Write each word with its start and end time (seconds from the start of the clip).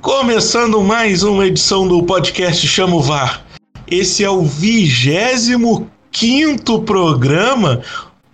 Começando 0.00 0.80
mais 0.82 1.22
uma 1.22 1.46
edição 1.46 1.86
do 1.86 2.02
podcast 2.02 2.66
Chamo 2.66 3.00
VAR. 3.00 3.44
Esse 3.86 4.24
é 4.24 4.30
o 4.30 4.42
vigésimo 4.42 5.88
quinto 6.10 6.82
programa, 6.82 7.82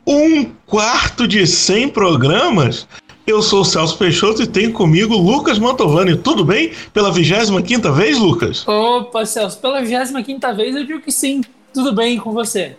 um 0.06 0.44
quarto 0.66 1.26
de 1.26 1.46
100 1.46 1.90
programas. 1.90 2.86
Eu 3.26 3.42
sou 3.42 3.60
o 3.60 3.64
Celso 3.64 3.98
Peixoto 3.98 4.42
e 4.42 4.46
tenho 4.46 4.72
comigo 4.72 5.14
Lucas 5.16 5.58
Mantovani. 5.58 6.16
Tudo 6.16 6.44
bem? 6.44 6.72
Pela 6.94 7.12
25 7.12 7.62
quinta 7.62 7.92
vez, 7.92 8.18
Lucas? 8.18 8.66
Opa, 8.66 9.26
Celso, 9.26 9.58
pela 9.58 9.82
25 9.82 10.22
quinta 10.24 10.54
vez 10.54 10.74
eu 10.74 10.84
digo 10.84 11.00
que 11.00 11.12
sim. 11.12 11.42
Tudo 11.74 11.92
bem 11.92 12.18
com 12.18 12.32
você? 12.32 12.76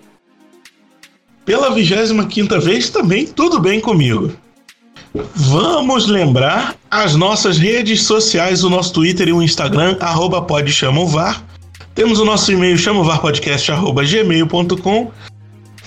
Pela 1.46 1.70
25 1.70 2.25
quinta 2.27 2.59
vez 2.59 2.89
também 2.89 3.27
tudo 3.27 3.59
bem 3.59 3.80
comigo. 3.80 4.32
Vamos 5.14 6.07
lembrar 6.07 6.75
as 6.89 7.14
nossas 7.16 7.57
redes 7.57 8.04
sociais, 8.04 8.64
o 8.64 8.70
nosso 8.70 8.93
Twitter 8.93 9.28
e 9.28 9.34
o 9.34 9.42
Instagram, 9.42 9.97
arroba. 10.00 10.47
Temos 11.96 12.20
o 12.20 12.25
nosso 12.25 12.51
e-mail 12.51 12.78
chamovarpodcast.gmail.com 12.78 15.11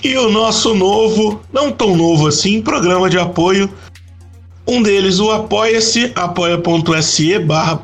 e 0.03 0.17
o 0.17 0.29
nosso 0.29 0.75
novo, 0.75 1.41
não 1.53 1.71
tão 1.71 1.95
novo 1.95 2.27
assim, 2.27 2.61
programa 2.61 3.09
de 3.09 3.17
apoio. 3.17 3.69
Um 4.67 4.83
deles 4.83 5.19
o 5.19 5.31
Apoia-se, 5.31 6.11
apoia.se 6.15 7.39
barra 7.39 7.81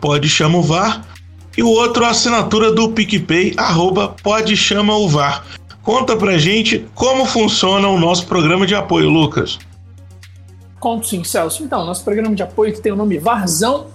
e 1.57 1.63
o 1.63 1.69
outro 1.69 2.05
a 2.05 2.09
assinatura 2.09 2.71
do 2.71 2.89
PicPay, 2.89 3.55
arroba. 3.57 4.15
Conta 5.81 6.15
pra 6.15 6.37
gente 6.37 6.85
como 6.93 7.25
funciona 7.25 7.87
o 7.87 7.99
nosso 7.99 8.27
programa 8.27 8.67
de 8.67 8.75
apoio, 8.75 9.09
Lucas. 9.09 9.57
Conto 10.79 11.07
sim, 11.07 11.23
Celso. 11.23 11.63
Então, 11.63 11.85
nosso 11.85 12.03
programa 12.03 12.35
de 12.35 12.43
apoio 12.43 12.73
que 12.73 12.81
tem 12.81 12.91
o 12.91 12.95
nome 12.95 13.17
Varzão, 13.17 13.87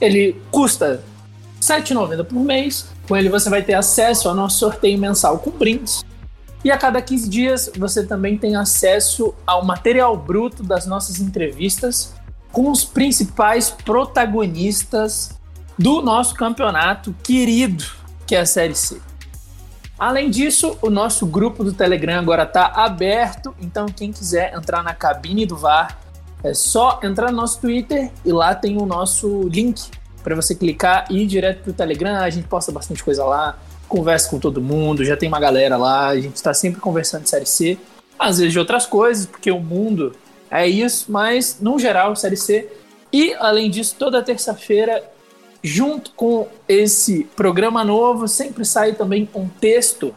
ele 0.00 0.40
custa 0.50 1.02
R$ 1.60 1.82
7,90 1.82 2.24
por 2.24 2.40
mês. 2.40 2.88
Com 3.06 3.16
ele 3.16 3.28
você 3.28 3.50
vai 3.50 3.62
ter 3.62 3.74
acesso 3.74 4.28
ao 4.28 4.34
nosso 4.34 4.58
sorteio 4.58 4.98
mensal 4.98 5.38
com 5.38 5.50
brindes. 5.50 6.04
E 6.62 6.70
a 6.70 6.76
cada 6.76 7.00
15 7.00 7.28
dias 7.28 7.70
você 7.76 8.04
também 8.04 8.36
tem 8.36 8.54
acesso 8.54 9.34
ao 9.46 9.64
material 9.64 10.16
bruto 10.16 10.62
das 10.62 10.86
nossas 10.86 11.18
entrevistas 11.18 12.14
com 12.52 12.70
os 12.70 12.84
principais 12.84 13.70
protagonistas 13.70 15.38
do 15.78 16.02
nosso 16.02 16.34
campeonato 16.34 17.14
querido, 17.22 17.84
que 18.26 18.34
é 18.34 18.40
a 18.40 18.46
Série 18.46 18.74
C. 18.74 19.00
Além 19.98 20.30
disso, 20.30 20.76
o 20.82 20.90
nosso 20.90 21.26
grupo 21.26 21.62
do 21.62 21.72
Telegram 21.72 22.18
agora 22.18 22.42
está 22.42 22.66
aberto, 22.66 23.54
então 23.60 23.86
quem 23.86 24.12
quiser 24.12 24.54
entrar 24.54 24.82
na 24.82 24.94
cabine 24.94 25.46
do 25.46 25.56
VAR 25.56 25.98
é 26.42 26.54
só 26.54 27.00
entrar 27.02 27.30
no 27.30 27.36
nosso 27.36 27.60
Twitter 27.60 28.10
e 28.24 28.32
lá 28.32 28.54
tem 28.54 28.76
o 28.76 28.86
nosso 28.86 29.42
link 29.48 29.90
para 30.22 30.34
você 30.34 30.54
clicar 30.54 31.06
e 31.10 31.22
ir 31.22 31.26
direto 31.26 31.62
pro 31.62 31.72
Telegram. 31.72 32.16
A 32.16 32.30
gente 32.30 32.48
posta 32.48 32.72
bastante 32.72 33.02
coisa 33.02 33.24
lá, 33.24 33.58
conversa 33.88 34.30
com 34.30 34.38
todo 34.38 34.60
mundo, 34.60 35.04
já 35.04 35.16
tem 35.16 35.28
uma 35.28 35.40
galera 35.40 35.76
lá, 35.76 36.08
a 36.08 36.20
gente 36.20 36.36
está 36.36 36.54
sempre 36.54 36.80
conversando 36.80 37.24
de 37.24 37.30
Série 37.30 37.46
C, 37.46 37.78
às 38.18 38.38
vezes 38.38 38.52
de 38.52 38.58
outras 38.58 38.86
coisas, 38.86 39.26
porque 39.26 39.50
o 39.50 39.60
mundo 39.60 40.14
é 40.50 40.66
isso, 40.66 41.10
mas 41.10 41.58
no 41.60 41.78
geral, 41.78 42.14
Série 42.16 42.36
C. 42.36 42.68
E 43.12 43.34
além 43.34 43.70
disso, 43.70 43.96
toda 43.98 44.22
terça-feira, 44.22 45.02
junto 45.62 46.12
com 46.12 46.48
esse 46.68 47.24
programa 47.36 47.84
novo, 47.84 48.28
sempre 48.28 48.64
sai 48.64 48.92
também 48.94 49.28
um 49.34 49.48
texto 49.48 50.14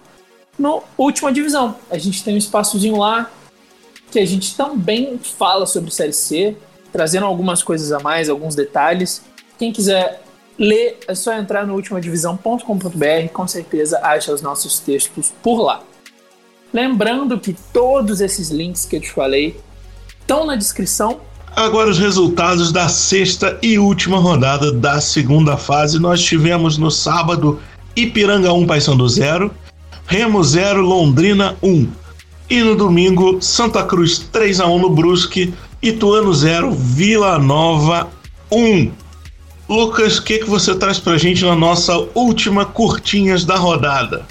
no 0.58 0.84
Última 0.98 1.32
Divisão. 1.32 1.76
A 1.90 1.98
gente 1.98 2.24
tem 2.24 2.36
um 2.36 2.38
espaçozinho 2.38 2.98
lá 2.98 3.32
que 4.14 4.20
a 4.20 4.26
gente 4.26 4.56
também 4.56 5.18
fala 5.18 5.66
sobre 5.66 5.90
Série 5.90 6.14
C, 6.14 6.56
trazendo 6.92 7.26
algumas 7.26 7.64
coisas 7.64 7.92
a 7.92 8.00
mais, 8.00 8.30
alguns 8.30 8.54
detalhes. 8.54 9.24
Quem 9.58 9.74
quiser 9.74 10.22
ler, 10.58 11.00
é 11.08 11.16
só 11.16 11.34
entrar 11.34 11.66
no 11.66 11.74
ultimadivisão.com.br, 11.74 13.30
com 13.34 13.48
certeza 13.48 14.00
acha 14.04 14.32
os 14.32 14.42
nossos 14.42 14.80
textos 14.80 15.34
por 15.42 15.60
lá. 15.64 15.82
Lembrando 16.72 17.40
que 17.40 17.56
todos 17.74 18.22
esses 18.22 18.52
links 18.52 18.86
que 18.86 18.98
eu 18.98 19.02
te 19.02 19.12
falei 19.12 19.60
estão 20.20 20.46
na 20.46 20.56
descrição. 20.56 21.20
Agora 21.56 21.90
os 21.90 21.98
resultados 21.98 22.72
da 22.72 22.88
sexta 22.90 23.58
e 23.64 23.80
última 23.80 24.20
rodada 24.20 24.72
da 24.72 25.02
segunda 25.02 25.58
fase. 25.58 26.00
Nós 26.00 26.22
tivemos 26.24 26.78
no 26.78 26.92
sábado 26.92 27.60
Ipiranga 27.96 28.54
1, 28.54 28.68
Paysandu 28.68 29.10
0, 29.10 29.52
Remo 30.06 30.44
0, 30.44 30.82
Londrina 30.82 31.58
1. 31.64 32.03
E 32.50 32.62
no 32.62 32.76
domingo, 32.76 33.42
Santa 33.42 33.84
Cruz 33.84 34.20
3 34.20 34.60
a 34.60 34.68
1 34.68 34.80
no 34.80 34.90
Brusque, 34.90 35.54
Ituano 35.82 36.34
0, 36.34 36.72
Vila 36.72 37.40
Nova 37.40 38.10
1. 38.52 38.92
Lucas, 39.68 40.18
o 40.18 40.24
que, 40.24 40.40
que 40.40 40.50
você 40.50 40.76
traz 40.76 41.00
pra 41.00 41.18
gente 41.18 41.44
na 41.44 41.56
nossa 41.56 41.94
última 42.14 42.66
curtinhas 42.66 43.46
da 43.46 43.56
rodada? 43.56 44.26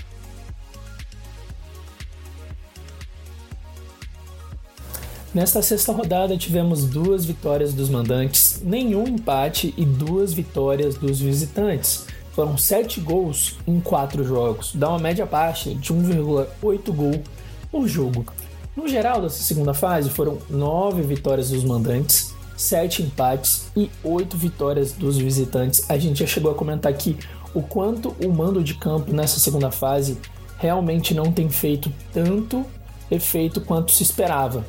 Nesta 5.34 5.62
sexta 5.62 5.92
rodada 5.92 6.36
tivemos 6.36 6.84
duas 6.84 7.24
vitórias 7.24 7.72
dos 7.72 7.88
mandantes, 7.88 8.60
nenhum 8.62 9.08
empate 9.08 9.72
e 9.78 9.84
duas 9.84 10.34
vitórias 10.34 10.96
dos 10.96 11.18
visitantes. 11.18 12.06
Foram 12.34 12.58
sete 12.58 13.00
gols 13.00 13.56
em 13.66 13.80
quatro 13.80 14.22
jogos, 14.24 14.72
dá 14.74 14.90
uma 14.90 14.98
média 14.98 15.24
baixa 15.24 15.74
de 15.74 15.92
1,8 15.92 16.92
gol 16.92 17.22
por 17.72 17.88
jogo. 17.88 18.24
No 18.76 18.86
geral 18.86 19.22
dessa 19.22 19.42
segunda 19.42 19.74
fase 19.74 20.10
foram 20.10 20.38
nove 20.48 21.02
vitórias 21.02 21.50
dos 21.50 21.64
mandantes, 21.64 22.34
sete 22.56 23.02
empates 23.02 23.70
e 23.76 23.90
oito 24.04 24.36
vitórias 24.36 24.92
dos 24.92 25.16
visitantes. 25.18 25.90
A 25.90 25.98
gente 25.98 26.20
já 26.20 26.26
chegou 26.26 26.52
a 26.52 26.54
comentar 26.54 26.92
aqui 26.92 27.16
o 27.54 27.62
quanto 27.62 28.14
o 28.24 28.32
mando 28.32 28.62
de 28.62 28.74
campo 28.74 29.12
nessa 29.12 29.40
segunda 29.40 29.70
fase 29.70 30.18
realmente 30.58 31.12
não 31.12 31.32
tem 31.32 31.48
feito 31.50 31.92
tanto 32.12 32.64
efeito 33.10 33.60
quanto 33.60 33.92
se 33.92 34.02
esperava. 34.02 34.64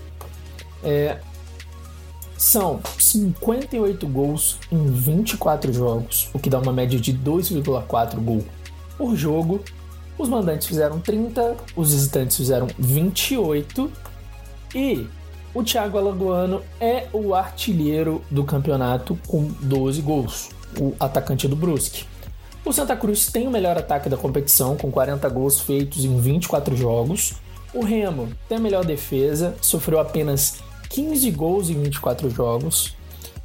É, 0.84 1.20
são 2.38 2.82
58 3.00 4.06
gols 4.08 4.58
em 4.70 4.86
24 4.86 5.72
jogos, 5.72 6.30
o 6.34 6.40
que 6.40 6.50
dá 6.50 6.60
uma 6.60 6.74
média 6.74 7.00
de 7.00 7.14
2,4 7.14 8.20
gol 8.20 8.44
por 8.98 9.16
jogo 9.16 9.64
os 10.18 10.30
mandantes 10.30 10.68
fizeram 10.68 11.00
30, 11.00 11.56
os 11.76 11.92
visitantes 11.92 12.38
fizeram 12.38 12.68
28 12.78 13.92
e 14.76 15.08
o 15.54 15.64
Thiago 15.64 15.98
Alagoano 15.98 16.62
é 16.80 17.08
o 17.14 17.36
artilheiro 17.36 18.24
do 18.30 18.44
campeonato 18.44 19.18
com 19.28 19.52
12 19.62 20.02
gols, 20.02 20.50
o 20.80 20.94
atacante 21.00 21.48
do 21.48 21.56
Brusque. 21.56 22.06
O 22.66 22.72
Santa 22.72 22.96
Cruz 22.96 23.28
tem 23.28 23.48
o 23.48 23.52
melhor 23.52 23.78
ataque 23.78 24.08
da 24.08 24.16
competição, 24.16 24.78
com 24.78 24.90
40 24.90 25.28
gols 25.30 25.60
feitos 25.60 26.06
em 26.06 26.18
24 26.20 26.76
jogos. 26.78 27.34
O 27.74 27.84
Remo 27.84 28.30
tem 28.48 28.58
a 28.58 28.62
melhor 28.62 28.86
defesa, 28.86 29.56
sofreu 29.62 30.00
apenas 30.00 30.60
15 30.90 31.30
gols 31.32 31.70
em 31.70 31.82
24 31.82 32.30
jogos. 32.30 32.96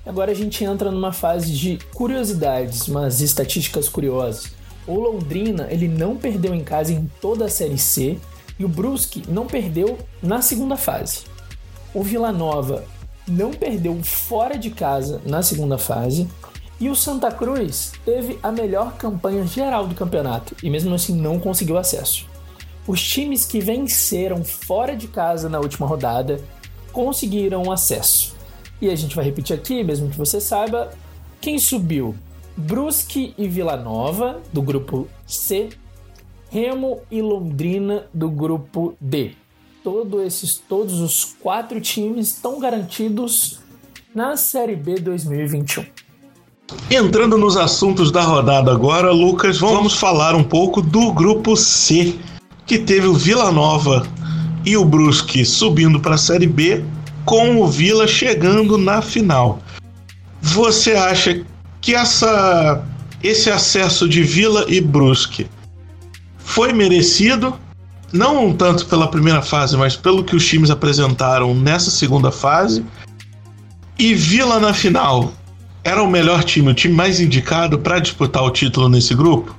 Agora 0.06 0.30
a 0.30 0.34
gente 0.34 0.62
entra 0.64 0.90
numa 0.90 1.12
fase 1.12 1.52
de 1.52 1.78
curiosidades, 1.92 2.86
mas 2.88 3.20
estatísticas 3.20 3.88
curiosas. 3.88 4.57
O 4.88 4.99
Londrina 4.99 5.69
ele 5.71 5.87
não 5.87 6.16
perdeu 6.16 6.54
em 6.54 6.65
casa 6.65 6.94
em 6.94 7.09
toda 7.21 7.44
a 7.44 7.49
Série 7.50 7.76
C 7.76 8.19
e 8.59 8.65
o 8.65 8.69
Brusque 8.69 9.22
não 9.28 9.47
perdeu 9.47 9.99
na 10.22 10.41
segunda 10.41 10.78
fase. 10.78 11.25
O 11.93 12.03
Vila 12.03 12.32
Nova 12.32 12.84
não 13.28 13.50
perdeu 13.50 14.03
fora 14.03 14.56
de 14.56 14.71
casa 14.71 15.21
na 15.27 15.43
segunda 15.43 15.77
fase 15.77 16.27
e 16.81 16.88
o 16.88 16.97
Santa 16.97 17.31
Cruz 17.31 17.93
teve 18.03 18.38
a 18.43 18.50
melhor 18.50 18.97
campanha 18.97 19.47
geral 19.47 19.87
do 19.87 19.94
campeonato 19.94 20.56
e 20.62 20.71
mesmo 20.71 20.94
assim 20.94 21.15
não 21.15 21.38
conseguiu 21.38 21.77
acesso. 21.77 22.27
Os 22.87 23.06
times 23.06 23.44
que 23.44 23.60
venceram 23.60 24.43
fora 24.43 24.97
de 24.97 25.06
casa 25.06 25.50
na 25.50 25.60
última 25.60 25.87
rodada 25.87 26.41
conseguiram 26.93 27.71
acesso. 27.71 28.34
E 28.81 28.88
a 28.88 28.97
gente 28.97 29.15
vai 29.15 29.27
repetir 29.27 29.54
aqui, 29.54 29.84
mesmo 29.84 30.09
que 30.09 30.16
você 30.16 30.41
saiba, 30.41 30.91
quem 31.43 31.59
subiu 31.59 32.15
Brusque 32.59 33.34
e 33.39 33.47
Vila 33.47 33.77
Nova, 33.77 34.43
do 34.53 34.60
grupo 34.60 35.07
C, 35.25 35.69
Remo 36.51 36.99
e 37.09 37.22
Londrina, 37.22 38.07
do 38.13 38.28
grupo 38.28 38.97
D. 39.01 39.31
Todo 39.84 40.21
esses, 40.21 40.60
todos 40.69 40.99
os 40.99 41.37
quatro 41.41 41.81
times 41.81 42.33
estão 42.33 42.59
garantidos 42.59 43.60
na 44.13 44.37
Série 44.37 44.75
B 44.75 44.97
2021. 44.97 45.87
Entrando 46.91 47.39
nos 47.39 47.57
assuntos 47.57 48.10
da 48.10 48.22
rodada 48.22 48.72
agora, 48.72 49.13
Lucas, 49.13 49.59
vamos 49.59 49.95
falar 49.95 50.34
um 50.34 50.43
pouco 50.43 50.83
do 50.83 51.13
grupo 51.13 51.57
C, 51.57 52.19
que 52.66 52.77
teve 52.77 53.07
o 53.07 53.15
Vila 53.15 53.53
Nova 53.53 54.05
e 54.66 54.77
o 54.77 54.84
Brusque 54.84 55.45
subindo 55.45 56.01
para 56.01 56.16
a 56.16 56.19
Série 56.19 56.49
B, 56.49 56.84
com 57.25 57.63
o 57.63 57.69
Vila 57.69 58.09
chegando 58.09 58.77
na 58.77 59.01
final. 59.01 59.60
Você 60.43 60.95
acha 60.95 61.45
que 61.88 61.94
essa, 61.94 62.84
esse 63.22 63.50
acesso 63.50 64.06
de 64.06 64.22
Vila 64.22 64.66
e 64.68 64.78
Brusque 64.78 65.48
foi 66.36 66.70
merecido, 66.70 67.58
não 68.12 68.52
tanto 68.52 68.84
pela 68.84 69.08
primeira 69.08 69.40
fase, 69.40 69.74
mas 69.74 69.96
pelo 69.96 70.22
que 70.22 70.36
os 70.36 70.46
times 70.46 70.70
apresentaram 70.70 71.54
nessa 71.54 71.90
segunda 71.90 72.30
fase. 72.30 72.84
E 73.98 74.14
Vila 74.14 74.60
na 74.60 74.74
final 74.74 75.32
era 75.82 76.02
o 76.02 76.10
melhor 76.10 76.44
time, 76.44 76.70
o 76.70 76.74
time 76.74 76.92
mais 76.92 77.20
indicado 77.20 77.78
para 77.78 77.98
disputar 78.00 78.42
o 78.42 78.50
título 78.50 78.90
nesse 78.90 79.14
grupo? 79.14 79.56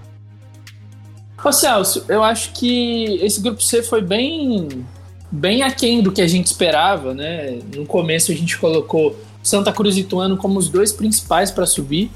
Ô 1.43 1.51
Celso, 1.51 2.05
eu 2.07 2.23
acho 2.23 2.53
que 2.53 3.05
esse 3.23 3.41
grupo 3.41 3.59
C 3.63 3.81
foi 3.81 4.03
bem 4.03 4.85
bem 5.31 5.63
aquém 5.63 6.03
do 6.03 6.11
que 6.11 6.21
a 6.21 6.27
gente 6.27 6.45
esperava, 6.45 7.11
né? 7.11 7.57
No 7.75 7.87
começo 7.87 8.31
a 8.31 8.35
gente 8.35 8.55
colocou 8.55 9.19
Santa 9.41 9.71
Cruz 9.71 9.97
e 9.97 10.01
Ituano 10.01 10.37
como 10.37 10.59
os 10.59 10.69
dois 10.69 10.91
principais 10.91 11.49
para 11.49 11.65
subir 11.65 12.11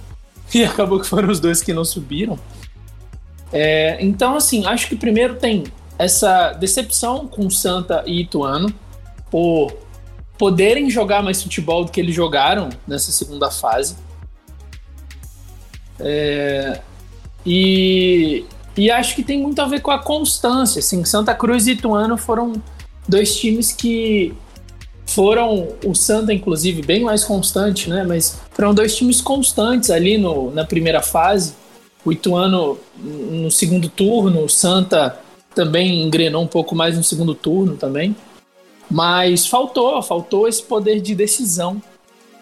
e 0.60 0.64
acabou 0.64 1.00
que 1.00 1.08
foram 1.08 1.30
os 1.30 1.40
dois 1.40 1.62
que 1.62 1.74
não 1.74 1.84
subiram. 1.84 2.38
É, 3.52 3.98
então, 4.04 4.36
assim, 4.36 4.66
acho 4.66 4.88
que 4.88 4.96
primeiro 4.96 5.36
tem 5.36 5.64
essa 5.98 6.54
decepção 6.54 7.28
com 7.28 7.50
Santa 7.50 8.04
e 8.06 8.22
Ituano 8.22 8.74
por 9.30 9.74
poderem 10.38 10.90
jogar 10.90 11.22
mais 11.22 11.42
futebol 11.42 11.86
do 11.86 11.92
que 11.92 12.00
eles 12.00 12.16
jogaram 12.16 12.70
nessa 12.88 13.12
segunda 13.12 13.52
fase. 13.52 13.96
É, 16.00 16.82
e, 17.46 18.46
e 18.76 18.90
acho 18.90 19.16
que 19.16 19.24
tem 19.24 19.40
muito 19.40 19.62
a 19.62 19.66
ver 19.66 19.82
com 19.82 19.92
a 19.92 20.00
constância. 20.00 20.80
Assim, 20.80 21.06
Santa 21.06 21.36
Cruz 21.36 21.68
e 21.68 21.72
Ituano 21.72 22.18
foram 22.18 22.54
dois 23.08 23.36
times 23.38 23.72
que 23.72 24.34
foram 25.13 25.69
o 25.86 25.94
Santa, 25.94 26.33
inclusive, 26.33 26.81
bem 26.81 27.04
mais 27.04 27.24
constante, 27.24 27.89
né? 27.89 28.04
Mas 28.04 28.39
foram 28.51 28.74
dois 28.74 28.95
times 28.95 29.21
constantes 29.21 29.89
ali 29.89 30.18
no, 30.18 30.51
na 30.51 30.65
primeira 30.65 31.01
fase. 31.01 31.54
O 32.04 32.12
Ituano 32.12 32.77
no 32.98 33.50
segundo 33.50 33.88
turno, 33.88 34.44
o 34.44 34.50
Santa 34.50 35.19
também 35.56 36.01
engrenou 36.01 36.44
um 36.44 36.48
pouco 36.48 36.75
mais 36.75 36.98
no 36.98 37.04
segundo 37.04 37.33
turno 37.33 37.77
também. 37.77 38.15
Mas 38.89 39.48
faltou, 39.48 40.01
faltou 40.01 40.48
esse 40.48 40.63
poder 40.63 41.00
de 41.00 41.15
decisão. 41.15 41.81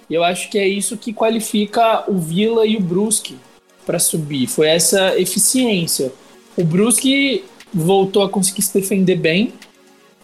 E 0.09 0.13
eu 0.13 0.23
acho 0.23 0.49
que 0.49 0.57
é 0.57 0.67
isso 0.67 0.97
que 0.97 1.13
qualifica 1.13 2.03
o 2.09 2.17
Vila 2.17 2.65
e 2.65 2.75
o 2.75 2.81
Brusque 2.81 3.37
para 3.85 3.99
subir. 3.99 4.47
Foi 4.47 4.67
essa 4.67 5.17
eficiência. 5.19 6.11
O 6.57 6.63
Brusque 6.63 7.45
voltou 7.73 8.23
a 8.23 8.29
conseguir 8.29 8.61
se 8.61 8.73
defender 8.73 9.15
bem 9.15 9.53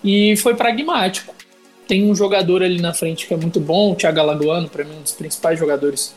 e 0.03 0.35
foi 0.37 0.55
pragmático. 0.55 1.36
Tem 1.87 2.09
um 2.09 2.13
jogador 2.13 2.61
ali 2.61 2.81
na 2.81 2.93
frente 2.93 3.27
que 3.27 3.33
é 3.33 3.37
muito 3.37 3.59
bom, 3.59 3.93
o 3.93 3.95
Thiago 3.95 4.19
Alagoano, 4.19 4.67
para 4.67 4.83
mim 4.83 4.95
um 4.99 5.01
dos 5.01 5.13
principais 5.13 5.57
jogadores 5.57 6.13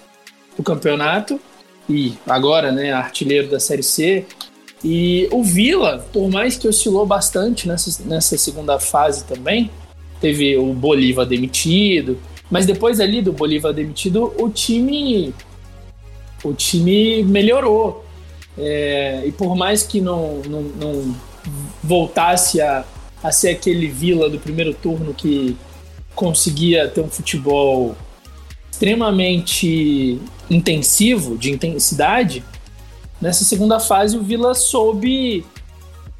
do 0.56 0.62
campeonato 0.62 1.40
e 1.88 2.14
agora, 2.26 2.72
né, 2.72 2.92
artilheiro 2.92 3.48
da 3.48 3.60
Série 3.60 3.82
C. 3.82 4.26
E 4.82 5.28
o 5.30 5.42
Vila, 5.42 6.06
por 6.12 6.30
mais 6.30 6.56
que 6.56 6.66
oscilou 6.66 7.06
bastante 7.06 7.68
nessa, 7.68 8.02
nessa 8.04 8.36
segunda 8.38 8.78
fase 8.78 9.24
também, 9.24 9.70
teve 10.20 10.56
o 10.56 10.72
Bolívar 10.72 11.26
demitido, 11.26 12.18
mas 12.50 12.66
depois 12.66 12.98
ali 12.98 13.22
do 13.22 13.32
Bolívar 13.32 13.72
demitido, 13.72 14.32
o 14.38 14.48
time 14.48 15.34
o 16.42 16.52
time 16.54 17.22
melhorou. 17.22 18.04
É, 18.58 19.22
e 19.26 19.32
por 19.32 19.54
mais 19.54 19.82
que 19.82 20.00
não, 20.00 20.42
não, 20.46 20.62
não 20.62 21.16
voltasse 21.82 22.60
a, 22.60 22.84
a 23.22 23.30
ser 23.30 23.50
aquele 23.50 23.86
Vila 23.88 24.28
do 24.28 24.38
primeiro 24.38 24.74
turno 24.74 25.12
que 25.12 25.56
conseguia 26.14 26.88
ter 26.88 27.00
um 27.00 27.08
futebol 27.08 27.96
extremamente 28.70 30.20
intensivo, 30.48 31.36
de 31.36 31.50
intensidade, 31.50 32.42
nessa 33.20 33.44
segunda 33.44 33.78
fase 33.78 34.16
o 34.16 34.22
Vila 34.22 34.54
soube 34.54 35.44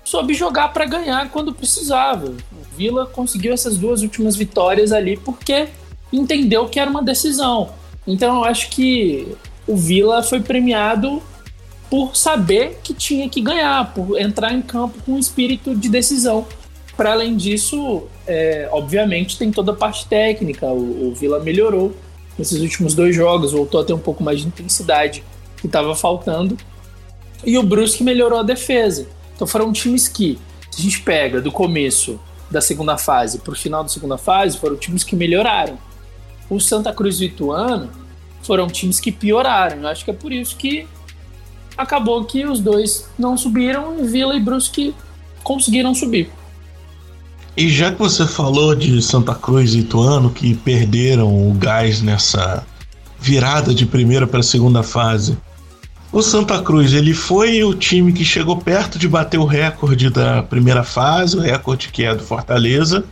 soube 0.04 0.34
jogar 0.34 0.72
para 0.72 0.84
ganhar 0.86 1.30
quando 1.30 1.54
precisava. 1.54 2.34
Vila 2.76 3.06
conseguiu 3.06 3.52
essas 3.52 3.76
duas 3.76 4.02
últimas 4.02 4.36
vitórias 4.36 4.92
ali 4.92 5.16
porque 5.16 5.68
entendeu 6.12 6.66
que 6.68 6.80
era 6.80 6.90
uma 6.90 7.02
decisão. 7.02 7.70
Então 8.06 8.36
eu 8.36 8.44
acho 8.44 8.70
que 8.70 9.36
o 9.66 9.76
Vila 9.76 10.22
foi 10.22 10.40
premiado 10.40 11.22
por 11.90 12.16
saber 12.16 12.78
que 12.82 12.94
tinha 12.94 13.28
que 13.28 13.40
ganhar, 13.40 13.92
por 13.92 14.18
entrar 14.18 14.52
em 14.52 14.62
campo 14.62 14.98
com 15.04 15.12
um 15.12 15.18
espírito 15.18 15.74
de 15.74 15.88
decisão. 15.88 16.46
Para 17.00 17.12
além 17.12 17.34
disso, 17.34 18.02
é, 18.26 18.68
obviamente, 18.70 19.38
tem 19.38 19.50
toda 19.50 19.72
a 19.72 19.74
parte 19.74 20.06
técnica. 20.06 20.66
O, 20.66 21.08
o 21.08 21.14
Vila 21.14 21.40
melhorou 21.40 21.96
nesses 22.38 22.60
últimos 22.60 22.94
dois 22.94 23.16
jogos, 23.16 23.52
voltou 23.52 23.80
a 23.80 23.84
ter 23.84 23.94
um 23.94 23.98
pouco 23.98 24.22
mais 24.22 24.40
de 24.40 24.48
intensidade 24.48 25.24
que 25.56 25.66
estava 25.66 25.96
faltando. 25.96 26.58
E 27.42 27.56
o 27.56 27.62
Brusque 27.62 28.04
melhorou 28.04 28.38
a 28.38 28.42
defesa. 28.42 29.08
Então 29.34 29.46
foram 29.46 29.72
times 29.72 30.08
que, 30.08 30.38
se 30.70 30.78
a 30.78 30.84
gente 30.84 31.00
pega 31.00 31.40
do 31.40 31.50
começo 31.50 32.20
da 32.50 32.60
segunda 32.60 32.98
fase 32.98 33.38
para 33.38 33.54
o 33.54 33.56
final 33.56 33.82
da 33.82 33.88
segunda 33.88 34.18
fase 34.18 34.58
foram 34.58 34.76
times 34.76 35.02
que 35.02 35.16
melhoraram. 35.16 35.78
O 36.50 36.60
Santa 36.60 36.92
Cruz 36.92 37.18
e 37.18 37.24
o 37.24 37.26
Ituano 37.28 37.88
foram 38.42 38.66
times 38.66 39.00
que 39.00 39.10
pioraram. 39.10 39.78
Eu 39.78 39.88
acho 39.88 40.04
que 40.04 40.10
é 40.10 40.14
por 40.14 40.30
isso 40.30 40.54
que 40.54 40.86
acabou 41.78 42.22
que 42.26 42.44
os 42.44 42.60
dois 42.60 43.08
não 43.18 43.38
subiram 43.38 43.98
e 43.98 44.06
Vila 44.06 44.36
e 44.36 44.40
Brusque 44.40 44.94
conseguiram 45.42 45.94
subir. 45.94 46.30
E 47.56 47.68
já 47.68 47.90
que 47.92 47.98
você 47.98 48.26
falou 48.26 48.74
de 48.74 49.02
Santa 49.02 49.34
Cruz 49.34 49.74
e 49.74 49.80
Ituano 49.80 50.30
que 50.30 50.54
perderam 50.54 51.50
o 51.50 51.52
gás 51.54 52.00
nessa 52.00 52.64
virada 53.20 53.74
de 53.74 53.84
primeira 53.84 54.26
para 54.26 54.42
segunda 54.42 54.82
fase, 54.82 55.36
o 56.12 56.22
Santa 56.22 56.60
Cruz, 56.60 56.92
ele 56.92 57.14
foi 57.14 57.62
o 57.62 57.72
time 57.72 58.12
que 58.12 58.24
chegou 58.24 58.56
perto 58.56 58.98
de 58.98 59.06
bater 59.06 59.38
o 59.38 59.44
recorde 59.44 60.10
da 60.10 60.42
primeira 60.42 60.82
fase, 60.82 61.36
o 61.36 61.40
recorde 61.40 61.88
que 61.88 62.04
é 62.04 62.12
do 62.14 62.22
Fortaleza. 62.24 63.04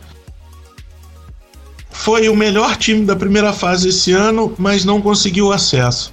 Foi 1.91 2.29
o 2.29 2.34
melhor 2.34 2.76
time 2.76 3.05
da 3.05 3.14
primeira 3.14 3.52
fase 3.52 3.91
esse 3.91 4.12
ano, 4.12 4.52
mas 4.58 4.84
não 4.84 5.00
conseguiu 5.00 5.52
acesso. 5.52 6.12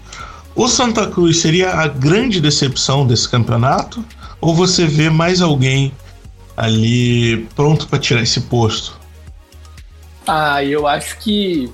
O 0.56 0.68
Santa 0.68 1.08
Cruz 1.08 1.40
seria 1.40 1.72
a 1.74 1.88
grande 1.88 2.40
decepção 2.40 3.06
desse 3.06 3.28
campeonato? 3.28 4.06
Ou 4.40 4.54
você 4.54 4.86
vê 4.86 5.10
mais 5.10 5.42
alguém 5.42 5.92
ali 6.56 7.48
pronto 7.56 7.88
para 7.88 8.00
tirar 8.00 8.22
esse 8.22 8.42
posto? 8.42 9.00
Ah, 10.28 10.64
eu 10.64 10.88
acho 10.88 11.20
que 11.20 11.72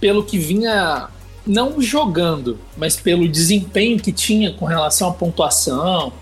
pelo 0.00 0.24
que 0.24 0.38
vinha 0.38 1.08
não 1.46 1.80
jogando, 1.80 2.58
mas 2.76 2.96
pelo 2.96 3.28
desempenho 3.28 3.98
que 3.98 4.12
tinha 4.12 4.52
com 4.52 4.64
relação 4.64 5.08
à 5.08 5.12
pontuação, 5.12 6.12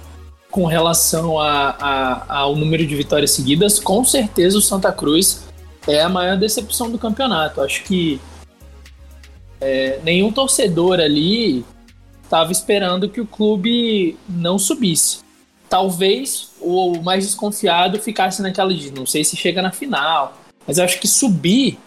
com 0.50 0.65
relação 0.65 1.39
a, 1.39 1.71
a, 1.71 2.37
ao 2.39 2.56
número 2.56 2.87
de 2.87 2.95
vitórias 2.95 3.33
seguidas, 3.33 3.79
com 3.79 4.05
certeza 4.05 4.59
o 4.59 4.62
Santa 4.62 4.91
Cruz 4.93 5.45
é 5.87 6.00
a 6.00 6.09
maior 6.09 6.37
decepção 6.37 6.91
do 6.91 6.99
campeonato. 6.99 7.61
Acho 7.61 7.83
que 7.85 8.21
é, 9.61 10.00
nenhum 10.03 10.33
torcedor 10.33 11.00
ali 11.00 11.65
estava 12.23 12.53
esperando 12.53 13.09
que 13.09 13.21
o 13.21 13.26
clube 13.26 14.17
não 14.28 14.59
subisse. 14.59 15.21
Talvez 15.68 16.50
o 16.60 17.00
mais 17.02 17.26
desconfiado 17.26 17.98
ficasse 17.98 18.40
naquela 18.40 18.72
de 18.72 18.90
não 18.90 19.04
sei 19.04 19.22
se 19.22 19.37
chega 19.37 19.60
na 19.60 19.70
final, 19.70 20.37
mas 20.66 20.78
acho 20.78 20.98
que 21.00 21.06
subir 21.06 21.78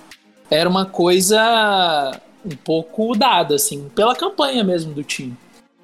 era 0.49 0.69
uma 0.69 0.85
coisa 0.85 2.19
um 2.45 2.55
pouco 2.55 3.15
dada, 3.15 3.55
assim, 3.55 3.89
pela 3.95 4.15
campanha 4.15 4.63
mesmo 4.63 4.93
do 4.93 5.03
time. 5.03 5.35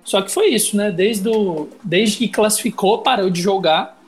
Só 0.03 0.21
que 0.21 0.31
foi 0.31 0.47
isso, 0.47 0.75
né? 0.75 0.91
Desde, 0.91 1.27
o, 1.27 1.69
desde 1.83 2.17
que 2.17 2.27
classificou, 2.27 2.99
parou 2.99 3.29
de 3.29 3.41
jogar, 3.41 4.01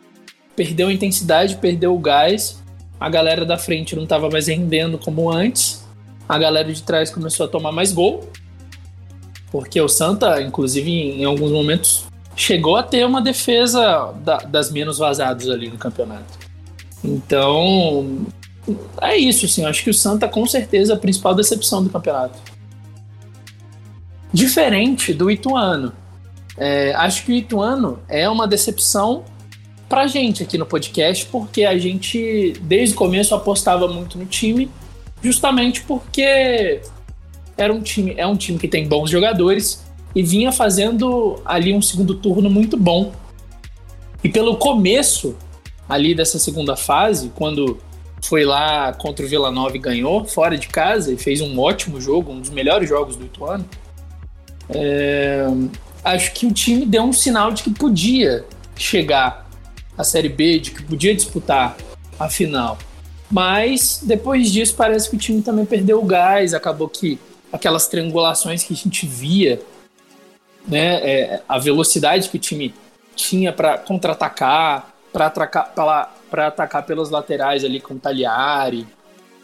perdeu 0.56 0.88
a 0.88 0.94
intensidade, 0.94 1.58
perdeu 1.58 1.94
o 1.96 2.00
gás. 2.00 2.62
A 3.00 3.10
galera 3.10 3.46
da 3.46 3.58
frente 3.58 3.96
não 3.96 4.04
estava 4.04 4.30
mais 4.30 4.48
rendendo 4.48 4.98
como 4.98 5.30
antes. 5.30 5.86
A 6.28 6.38
galera 6.38 6.72
de 6.72 6.84
trás 6.84 7.10
começou 7.10 7.46
a 7.46 7.50
tomar 7.50 7.72
mais 7.72 7.92
gol. 7.92 8.30
Porque 9.52 9.80
o 9.80 9.88
Santa, 9.88 10.42
inclusive, 10.42 10.90
em, 10.90 11.22
em 11.22 11.26
alguns 11.26 11.52
momentos, 11.52 12.06
chegou 12.40 12.78
a 12.78 12.84
ter 12.84 13.06
uma 13.06 13.22
defesa 13.22 14.14
da, 14.24 14.38
das 14.38 14.72
menos 14.72 14.98
vazadas 14.98 15.50
ali 15.50 15.70
no 15.70 15.78
campeonato. 15.78 16.40
Então, 17.04 18.26
é 19.02 19.18
isso, 19.18 19.46
assim. 19.46 19.66
Acho 19.66 19.84
que 19.84 19.90
o 19.90 19.94
Santa, 19.94 20.26
com 20.26 20.46
certeza, 20.48 20.94
é 20.94 20.96
a 20.96 21.00
principal 21.00 21.36
decepção 21.36 21.84
do 21.84 21.90
campeonato. 21.90 22.40
Diferente 24.32 25.14
do 25.14 25.30
Ituano. 25.30 25.92
É, 26.58 26.94
acho 26.96 27.26
que 27.26 27.34
o 27.34 27.36
Ituano 27.36 28.00
é 28.08 28.30
uma 28.30 28.48
decepção 28.48 29.26
pra 29.90 30.08
gente 30.08 30.42
aqui 30.42 30.58
no 30.58 30.66
podcast, 30.66 31.26
porque 31.26 31.66
a 31.66 31.78
gente, 31.78 32.54
desde 32.62 32.96
o 32.96 32.98
começo, 32.98 33.36
apostava 33.36 33.86
muito 33.88 34.18
no 34.18 34.26
time, 34.26 34.72
justamente 35.22 35.82
porque 35.82 36.82
era 37.58 37.74
um 37.74 37.82
time, 37.82 38.14
é 38.16 38.26
um 38.26 38.38
time 38.38 38.58
que 38.58 38.68
tem 38.68 38.88
bons 38.88 39.10
jogadores 39.10 39.89
e 40.16 40.24
vinha 40.24 40.52
fazendo 40.52 41.40
ali 41.46 41.74
um 41.74 41.82
segundo 41.82 42.16
turno 42.16 42.50
muito 42.50 42.76
bom. 42.78 43.12
E 44.24 44.30
pelo 44.30 44.58
começo 44.58 45.36
ali 45.88 46.14
dessa 46.14 46.38
segunda 46.38 46.76
fase, 46.76 47.32
quando 47.36 47.78
foi 48.22 48.44
lá 48.44 48.94
contra 48.94 49.26
o 49.26 49.30
Vila 49.30 49.50
Nova 49.50 49.76
e 49.76 49.80
ganhou 49.80 50.26
fora 50.26 50.58
de 50.58 50.68
casa 50.68 51.12
e 51.12 51.18
fez 51.18 51.42
um 51.42 51.58
ótimo 51.60 52.02
jogo, 52.02 52.32
um 52.32 52.40
dos 52.40 52.50
melhores 52.50 52.88
jogos 52.90 53.16
do 53.16 53.26
Ituano. 53.26 53.66
É, 54.70 55.46
acho 56.04 56.34
que 56.34 56.46
o 56.46 56.52
time 56.52 56.86
deu 56.86 57.04
um 57.04 57.14
sinal 57.14 57.52
de 57.52 57.64
que 57.64 57.72
podia 57.72 58.46
chegar 58.76 59.50
à 59.98 60.04
Série 60.04 60.30
B, 60.30 60.60
de 60.60 60.72
que 60.72 60.84
podia 60.84 61.16
disputar 61.16 61.78
a 62.20 62.30
final. 62.30 62.78
Mas 63.32 64.02
depois 64.04 64.52
disso 64.52 64.76
parece 64.76 65.10
que 65.10 65.16
o 65.16 65.20
time 65.20 65.42
também 65.42 65.66
perdeu 65.66 66.02
o 66.02 66.06
gás, 66.06 66.54
acabou 66.54 66.90
que 66.90 67.20
aquelas 67.52 67.88
triangulações 67.88 68.64
que 68.64 68.74
a 68.74 68.78
gente 68.78 69.06
via, 69.06 69.62
né? 70.68 70.96
É, 71.04 71.42
a 71.48 71.58
velocidade 71.58 72.30
que 72.30 72.38
o 72.38 72.40
time 72.40 72.74
tinha 73.16 73.52
para 73.52 73.78
contra-atacar, 73.78 74.94
para 75.12 75.28
atacar, 75.28 75.74
atacar 76.32 76.86
pelas 76.86 77.10
laterais 77.10 77.64
ali 77.66 77.80
com 77.80 77.96
o 77.96 78.00
Tagliari, 78.00 78.88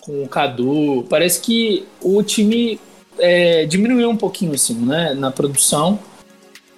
com 0.02 0.24
o 0.24 0.28
Cadu. 0.28 1.06
Parece 1.10 1.42
que 1.42 1.86
o 2.02 2.22
time 2.24 2.80
é, 3.18 3.66
diminuiu 3.66 4.10
um 4.10 4.18
pouquinho 4.18 4.54
assim, 4.54 4.76
né, 4.76 5.14
na 5.14 5.32
produção. 5.32 6.00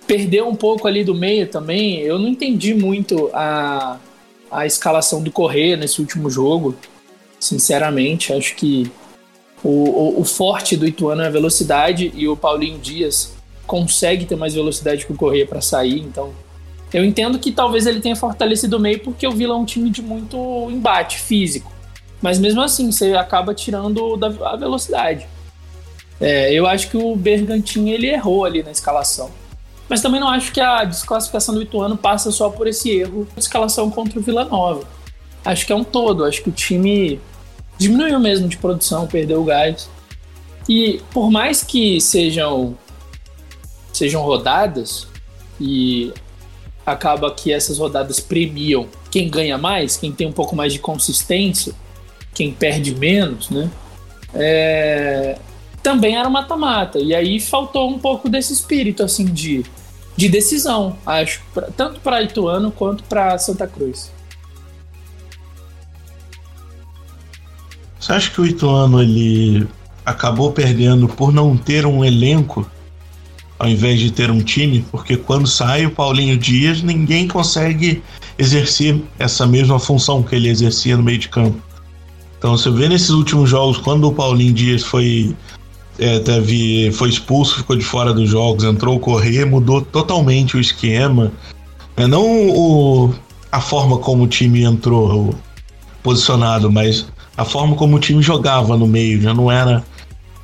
Perdeu 0.08 0.48
um 0.48 0.56
pouco 0.56 0.88
ali 0.88 1.03
do 1.03 1.13
meio 1.13 1.48
também. 1.48 2.00
Eu 2.00 2.17
não 2.17 2.29
entendi 2.29 2.74
muito 2.74 3.29
a, 3.34 3.98
a 4.50 4.65
escalação 4.65 5.22
do 5.22 5.32
Correia 5.32 5.75
nesse 5.75 6.00
último 6.00 6.29
jogo. 6.29 6.75
Sinceramente, 7.39 8.34
acho 8.34 8.56
que 8.56 8.89
o, 9.63 9.70
o, 9.70 10.22
o, 10.22 10.24
forte 10.24 10.77
do 10.77 10.88
Ituano 10.88 11.22
é 11.22 11.27
a 11.27 11.32
velocidade 11.32 12.12
e 12.15 12.27
o 12.27 12.38
Paulinho 12.38 12.79
Dias 12.79 13.37
consegue 13.67 14.25
ter 14.25 14.36
mais 14.36 14.55
velocidade 14.55 15.05
que 15.05 15.12
o 15.12 15.15
Correia 15.15 15.45
para 15.45 15.62
sair. 15.62 16.00
Então, 16.00 16.31
eu 16.93 17.03
entendo 17.03 17.38
que 17.38 17.51
talvez 17.51 17.86
ele 17.86 18.00
tenha 18.00 18.15
fortalecido 18.15 18.77
o 18.77 18.79
meio 18.79 19.00
porque 19.00 19.27
o 19.27 19.31
Vila 19.31 19.53
é 19.53 19.57
um 19.57 19.65
time 19.65 19.89
de 19.89 20.01
muito 20.01 20.38
embate 20.71 21.19
físico. 21.19 21.71
Mas 22.21 22.39
mesmo 22.39 22.62
assim, 22.62 22.91
você 22.91 23.13
acaba 23.13 23.53
tirando 23.53 24.15
da, 24.17 24.27
a 24.50 24.55
velocidade. 24.55 25.27
É, 26.19 26.51
eu 26.51 26.65
acho 26.65 26.89
que 26.89 26.97
o 26.97 27.15
Bergantin 27.15 27.89
ele 27.89 28.07
errou 28.07 28.45
ali 28.45 28.63
na 28.63 28.71
escalação. 28.71 29.29
Mas 29.88 30.01
também 30.01 30.19
não 30.19 30.27
acho 30.27 30.51
que 30.51 30.59
a 30.59 30.83
desclassificação 30.83 31.53
do 31.53 31.62
Ituano 31.62 31.95
passa 31.95 32.31
só 32.31 32.50
por 32.50 32.67
esse 32.67 32.89
erro 32.89 33.27
de 33.33 33.39
escalação 33.39 33.89
contra 33.91 34.19
o 34.19 34.21
Vila 34.21 34.43
Nova. 34.43 34.86
Acho 35.45 35.65
que 35.65 35.71
é 35.71 35.75
um 35.75 35.83
todo. 35.83 36.25
Acho 36.25 36.41
que 36.41 36.50
o 36.50 36.51
time 36.51 37.19
diminuiu 37.77 38.19
mesmo 38.19 38.47
de 38.47 38.57
produção, 38.57 39.07
perdeu 39.07 39.41
o 39.41 39.45
gás. 39.45 39.89
E 40.67 41.01
por 41.12 41.29
mais 41.31 41.63
que 41.63 42.01
sejam 42.01 42.75
sejam 43.98 44.22
rodadas 44.22 45.08
e 45.60 46.13
acaba 46.86 47.32
que 47.32 47.51
essas 47.51 47.77
rodadas 47.80 48.20
premiam 48.20 48.88
quem 49.12 49.30
ganha 49.30 49.58
mais, 49.58 49.98
quem 49.98 50.12
tem 50.12 50.27
um 50.27 50.32
pouco 50.32 50.56
mais 50.56 50.72
de 50.72 50.80
consistência, 50.80 51.74
quem 52.34 52.54
perde 52.54 52.96
menos, 52.96 53.50
né? 53.50 53.70
É, 54.34 55.38
também 55.82 56.16
era 56.16 56.30
mata-mata. 56.30 57.00
E 57.00 57.13
aí 57.13 57.39
faltou 57.39 57.89
um 57.89 58.00
pouco 58.00 58.30
desse 58.30 58.54
espírito, 58.54 59.04
assim, 59.04 59.25
de, 59.25 59.66
de 60.16 60.30
decisão, 60.30 60.98
acho, 61.06 61.42
pra, 61.54 61.68
tanto 61.75 62.00
para 62.00 62.22
Ituano 62.22 62.72
quanto 62.72 63.04
para 63.04 63.38
Santa 63.38 63.68
Cruz. 63.68 64.12
Você 68.00 68.13
acha 68.13 68.32
que 68.32 68.39
o 68.39 68.46
Ituano 68.46 69.01
ele 69.01 69.68
acabou 70.06 70.54
perdendo 70.54 71.10
por 71.10 71.34
não 71.34 71.58
ter 71.58 71.86
um 71.86 72.06
elenco 72.06 72.70
ao 73.60 73.68
invés 73.68 74.00
de 74.00 74.12
ter 74.12 74.30
um 74.30 74.42
time? 74.42 74.86
Porque 74.92 75.18
quando 75.18 75.48
sai 75.48 75.86
o 75.86 75.92
Paulinho 75.92 76.38
Dias, 76.38 76.82
ninguém 76.82 77.28
consegue 77.28 78.02
exercer 78.38 79.02
essa 79.18 79.46
mesma 79.46 79.80
função 79.80 80.22
que 80.22 80.36
ele 80.36 80.50
exercia 80.50 80.96
no 80.96 81.04
meio 81.04 81.18
de 81.18 81.30
campo. 81.30 81.62
Então 82.38 82.56
você 82.56 82.70
vê 82.70 82.88
nesses 82.88 83.10
últimos 83.10 83.50
jogos, 83.50 83.78
quando 83.78 84.08
o 84.08 84.14
Paulinho 84.14 84.54
Dias 84.54 84.84
foi 84.84 85.36
é, 86.00 86.20
teve, 86.20 86.92
foi 86.92 87.10
expulso, 87.10 87.58
ficou 87.58 87.76
de 87.76 87.84
fora 87.84 88.14
dos 88.14 88.30
jogos, 88.30 88.64
entrou 88.64 88.96
o 88.96 89.00
Corrêa, 89.00 89.46
mudou 89.46 89.82
totalmente 89.82 90.56
o 90.56 90.60
esquema. 90.60 91.32
É, 91.96 92.06
não 92.06 92.24
o, 92.24 93.14
a 93.52 93.60
forma 93.60 93.98
como 93.98 94.24
o 94.24 94.28
time 94.28 94.64
entrou 94.64 95.34
posicionado, 96.04 96.72
mas 96.72 97.08
a 97.36 97.44
forma 97.44 97.76
como 97.76 97.98
o 97.98 98.00
time 98.00 98.22
jogava 98.22 98.78
no 98.78 98.86
meio. 98.86 99.22
Já 99.22 99.34
não 99.34 99.52
era 99.52 99.84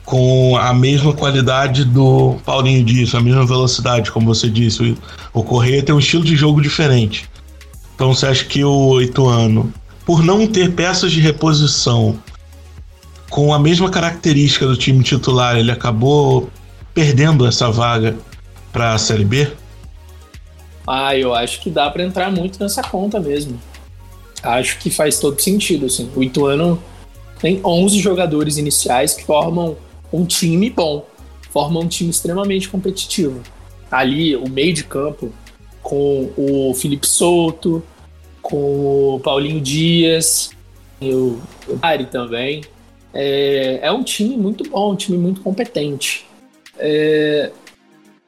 com 0.06 0.58
a 0.58 0.74
mesma 0.74 1.14
qualidade 1.14 1.86
do 1.86 2.36
Paulinho 2.46 2.84
Dias, 2.84 3.16
a 3.16 3.22
mesma 3.22 3.46
velocidade, 3.46 4.12
como 4.12 4.26
você 4.26 4.50
disse. 4.50 4.98
O 5.34 5.44
Correia 5.44 5.82
tem 5.82 5.96
um 5.96 6.00
estilo 6.00 6.24
de 6.24 6.36
jogo 6.36 6.62
diferente. 6.62 7.30
Então 7.96 8.14
você 8.14 8.26
acha 8.26 8.44
que 8.46 8.64
o 8.64 9.02
Ituano 9.02 9.72
por 10.06 10.24
não 10.24 10.46
ter 10.46 10.74
peças 10.74 11.12
de 11.12 11.20
reposição 11.20 12.18
com 13.30 13.54
a 13.54 13.60
mesma 13.60 13.90
característica 13.90 14.66
do 14.68 14.78
time 14.78 15.04
titular, 15.04 15.58
ele 15.58 15.72
acabou 15.72 16.50
perdendo 16.94 17.48
essa 17.48 17.72
vaga 17.72 18.16
para 18.72 18.94
a 18.94 18.98
Série 18.98 19.26
B? 19.26 19.52
Ah, 20.86 21.18
eu 21.18 21.34
acho 21.34 21.62
que 21.62 21.70
dá 21.70 21.90
para 21.90 22.04
entrar 22.04 22.32
muito 22.32 22.60
nessa 22.60 22.84
conta 22.84 23.20
mesmo. 23.20 23.60
Acho 24.44 24.78
que 24.78 24.90
faz 24.90 25.20
todo 25.20 25.42
sentido, 25.42 25.86
assim. 25.86 26.12
O 26.16 26.22
Ituano 26.22 26.82
tem 27.40 27.62
11 27.64 28.00
jogadores 28.00 28.58
iniciais 28.58 29.14
que 29.14 29.26
formam 29.26 29.78
um 30.14 30.26
time 30.26 30.70
bom, 30.70 31.08
formam 31.50 31.84
um 31.84 31.88
time 31.88 32.12
extremamente 32.12 32.70
competitivo. 32.70 33.42
Ali, 33.92 34.36
o 34.36 34.48
meio 34.48 34.74
de 34.74 34.84
campo, 34.84 35.34
com 35.82 36.32
o 36.38 36.74
Felipe 36.76 37.08
Souto, 37.08 37.84
com 38.42 39.16
o 39.16 39.20
Paulinho 39.20 39.60
Dias, 39.60 40.52
e 41.02 41.14
o 41.14 41.40
Ari 41.82 42.06
também. 42.06 42.64
É, 43.14 43.80
é, 43.82 43.92
um 43.92 44.04
time 44.04 44.38
muito 44.38 44.70
bom, 44.70 44.94
um 44.94 44.96
time 44.96 45.18
muito 45.18 45.42
competente. 45.42 46.26
É, 46.78 47.52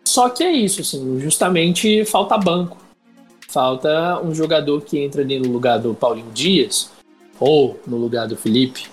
só 0.04 0.30
que 0.30 0.44
é 0.44 0.52
isso, 0.52 0.82
assim, 0.82 1.20
justamente 1.20 2.04
falta 2.06 2.38
banco. 2.38 2.78
Falta 3.48 4.22
um 4.22 4.34
jogador 4.34 4.82
que 4.82 5.00
entra 5.00 5.22
ali 5.22 5.40
no 5.40 5.52
lugar 5.52 5.80
do 5.80 5.94
Paulinho 5.94 6.32
Dias, 6.34 6.92
ou 7.40 7.80
no 7.88 7.98
lugar 7.98 8.28
do 8.28 8.36
Felipe 8.36 8.88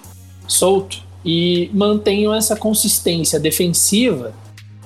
Solto, 0.46 1.02
e 1.24 1.70
mantenham 1.72 2.34
essa 2.34 2.56
consistência 2.56 3.38
defensiva, 3.38 4.32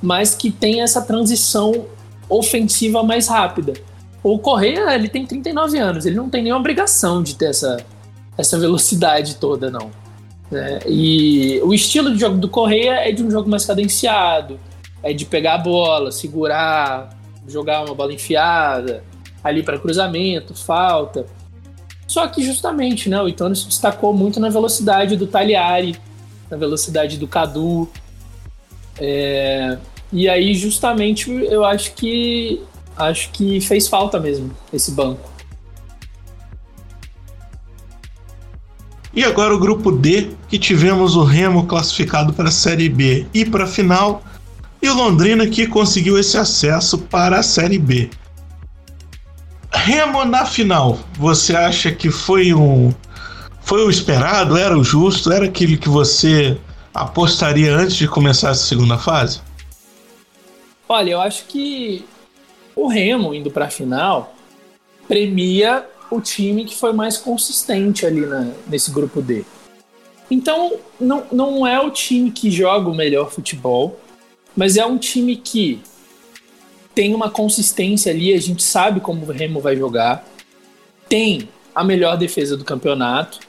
mas 0.03 0.35
que 0.35 0.51
tenha 0.51 0.85
essa 0.85 1.01
transição 1.01 1.87
ofensiva 2.29 3.03
mais 3.03 3.29
rápida. 3.29 3.75
O 4.23 4.39
Correia, 4.39 4.95
ele 4.95 5.09
tem 5.09 5.25
39 5.25 5.79
anos, 5.79 6.07
ele 6.07 6.17
não 6.17 6.29
tem 6.29 6.43
nenhuma 6.43 6.61
obrigação 6.61 7.23
de 7.23 7.35
ter 7.37 7.51
essa, 7.51 7.77
essa 8.37 8.59
velocidade 8.59 9.37
toda, 9.37 9.71
não. 9.71 9.91
É, 10.53 10.81
e 10.87 11.61
o 11.63 11.73
estilo 11.73 12.13
de 12.13 12.19
jogo 12.21 12.37
do 12.37 12.49
Correia 12.49 13.09
é 13.09 13.13
de 13.13 13.23
um 13.23 13.31
jogo 13.31 13.49
mais 13.49 13.65
cadenciado, 13.65 14.61
é 15.03 15.13
de 15.13 15.25
pegar 15.25 15.55
a 15.55 15.59
bola, 15.59 16.11
segurar, 16.11 17.17
jogar 17.47 17.85
uma 17.85 17.95
bola 17.95 18.13
enfiada, 18.13 19.03
ali 19.43 19.63
para 19.63 19.79
cruzamento, 19.79 20.55
falta. 20.55 21.27
Só 22.07 22.27
que 22.29 22.43
justamente, 22.43 23.09
né, 23.09 23.21
o 23.21 23.29
Ituano 23.29 23.55
se 23.55 23.67
destacou 23.67 24.13
muito 24.13 24.39
na 24.39 24.49
velocidade 24.49 25.17
do 25.17 25.27
Tagliari, 25.27 25.97
na 26.51 26.57
velocidade 26.57 27.19
do 27.19 27.27
Cadu. 27.27 27.89
É, 28.99 29.79
e 30.13 30.29
aí, 30.29 30.55
justamente, 30.55 31.31
eu 31.31 31.65
acho 31.65 31.93
que 31.95 32.63
acho 32.97 33.31
que 33.31 33.61
fez 33.61 33.89
falta 33.89 34.19
mesmo 34.19 34.51
esse 34.73 34.91
banco. 34.91 35.31
E 39.13 39.25
agora 39.25 39.55
o 39.55 39.59
grupo 39.59 39.91
D, 39.91 40.31
que 40.47 40.59
tivemos 40.59 41.17
o 41.17 41.25
Remo 41.25 41.67
classificado 41.67 42.33
para 42.35 42.49
a 42.49 42.53
Série 42.53 42.89
B 42.89 43.27
e 43.33 43.45
para 43.47 43.65
a 43.65 43.67
final, 43.67 44.23
e 44.83 44.89
o 44.91 44.95
Londrina 44.95 45.47
que 45.47 45.67
conseguiu 45.67 46.19
esse 46.19 46.37
acesso 46.37 46.99
para 46.99 47.39
a 47.39 47.43
Série 47.43 47.79
B. 47.79 48.11
Remo 49.73 50.25
na 50.25 50.45
final, 50.45 50.99
você 51.19 51.57
acha 51.57 51.93
que 51.93 52.11
foi 52.11 52.53
um 52.53 52.93
foi 53.67 53.85
o 53.85 53.91
esperado, 53.91 54.57
era 54.57 54.79
o 54.79 54.85
justo, 54.85 55.33
era 55.33 55.45
aquilo 55.45 55.77
que 55.77 55.89
você 55.89 56.57
apostaria 56.95 57.75
antes 57.75 57.97
de 57.97 58.07
começar 58.07 58.51
essa 58.51 58.65
segunda 58.65 58.97
fase? 58.97 59.41
Olha, 60.89 61.11
eu 61.11 61.21
acho 61.21 61.47
que 61.47 62.05
o 62.77 62.87
Remo 62.87 63.35
indo 63.35 63.51
para 63.51 63.65
a 63.65 63.69
final 63.69 64.33
premia 65.09 65.85
o 66.09 66.21
time 66.21 66.65
que 66.65 66.77
foi 66.77 66.93
mais 66.93 67.17
consistente 67.17 68.07
ali 68.07 68.21
na, 68.21 68.53
nesse 68.69 68.93
grupo 68.93 69.21
D. 69.21 69.45
Então, 70.31 70.75
não, 71.01 71.27
não 71.33 71.67
é 71.67 71.81
o 71.81 71.91
time 71.91 72.31
que 72.31 72.53
joga 72.53 72.89
o 72.89 72.95
melhor 72.95 73.33
futebol, 73.33 73.99
mas 74.57 74.77
é 74.77 74.87
um 74.87 74.97
time 74.97 75.35
que 75.35 75.83
tem 76.95 77.13
uma 77.13 77.31
consistência 77.31 78.13
ali, 78.13 78.33
a 78.33 78.41
gente 78.41 78.63
sabe 78.63 79.01
como 79.01 79.27
o 79.27 79.33
Remo 79.33 79.59
vai 79.59 79.77
jogar, 79.77 80.25
tem 81.09 81.49
a 81.75 81.83
melhor 81.83 82.17
defesa 82.17 82.57
do 82.57 82.65
campeonato, 82.65 83.46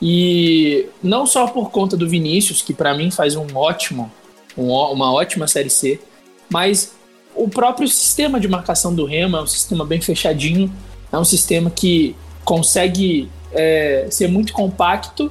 e 0.00 0.86
não 1.02 1.26
só 1.26 1.46
por 1.46 1.70
conta 1.70 1.96
do 1.96 2.08
Vinícius, 2.08 2.62
que 2.62 2.72
para 2.72 2.94
mim 2.94 3.10
faz 3.10 3.36
um 3.36 3.46
ótimo, 3.54 4.10
um, 4.56 4.72
uma 4.72 5.12
ótima 5.12 5.46
Série 5.46 5.70
C, 5.70 6.00
mas 6.48 6.92
o 7.34 7.48
próprio 7.48 7.86
sistema 7.86 8.40
de 8.40 8.48
marcação 8.48 8.94
do 8.94 9.04
Remo 9.04 9.36
é 9.36 9.42
um 9.42 9.46
sistema 9.46 9.84
bem 9.84 10.00
fechadinho, 10.00 10.72
é 11.12 11.18
um 11.18 11.24
sistema 11.24 11.70
que 11.70 12.16
consegue 12.44 13.30
é, 13.52 14.06
ser 14.10 14.28
muito 14.28 14.52
compacto. 14.52 15.30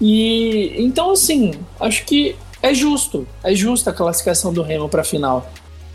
E 0.00 0.74
então, 0.78 1.12
assim, 1.12 1.52
acho 1.78 2.04
que 2.04 2.34
é 2.62 2.74
justo, 2.74 3.26
é 3.42 3.54
justa 3.54 3.90
a 3.90 3.92
classificação 3.92 4.52
do 4.52 4.62
Remo 4.62 4.88
para 4.88 5.02
a 5.02 5.04
final, 5.04 5.50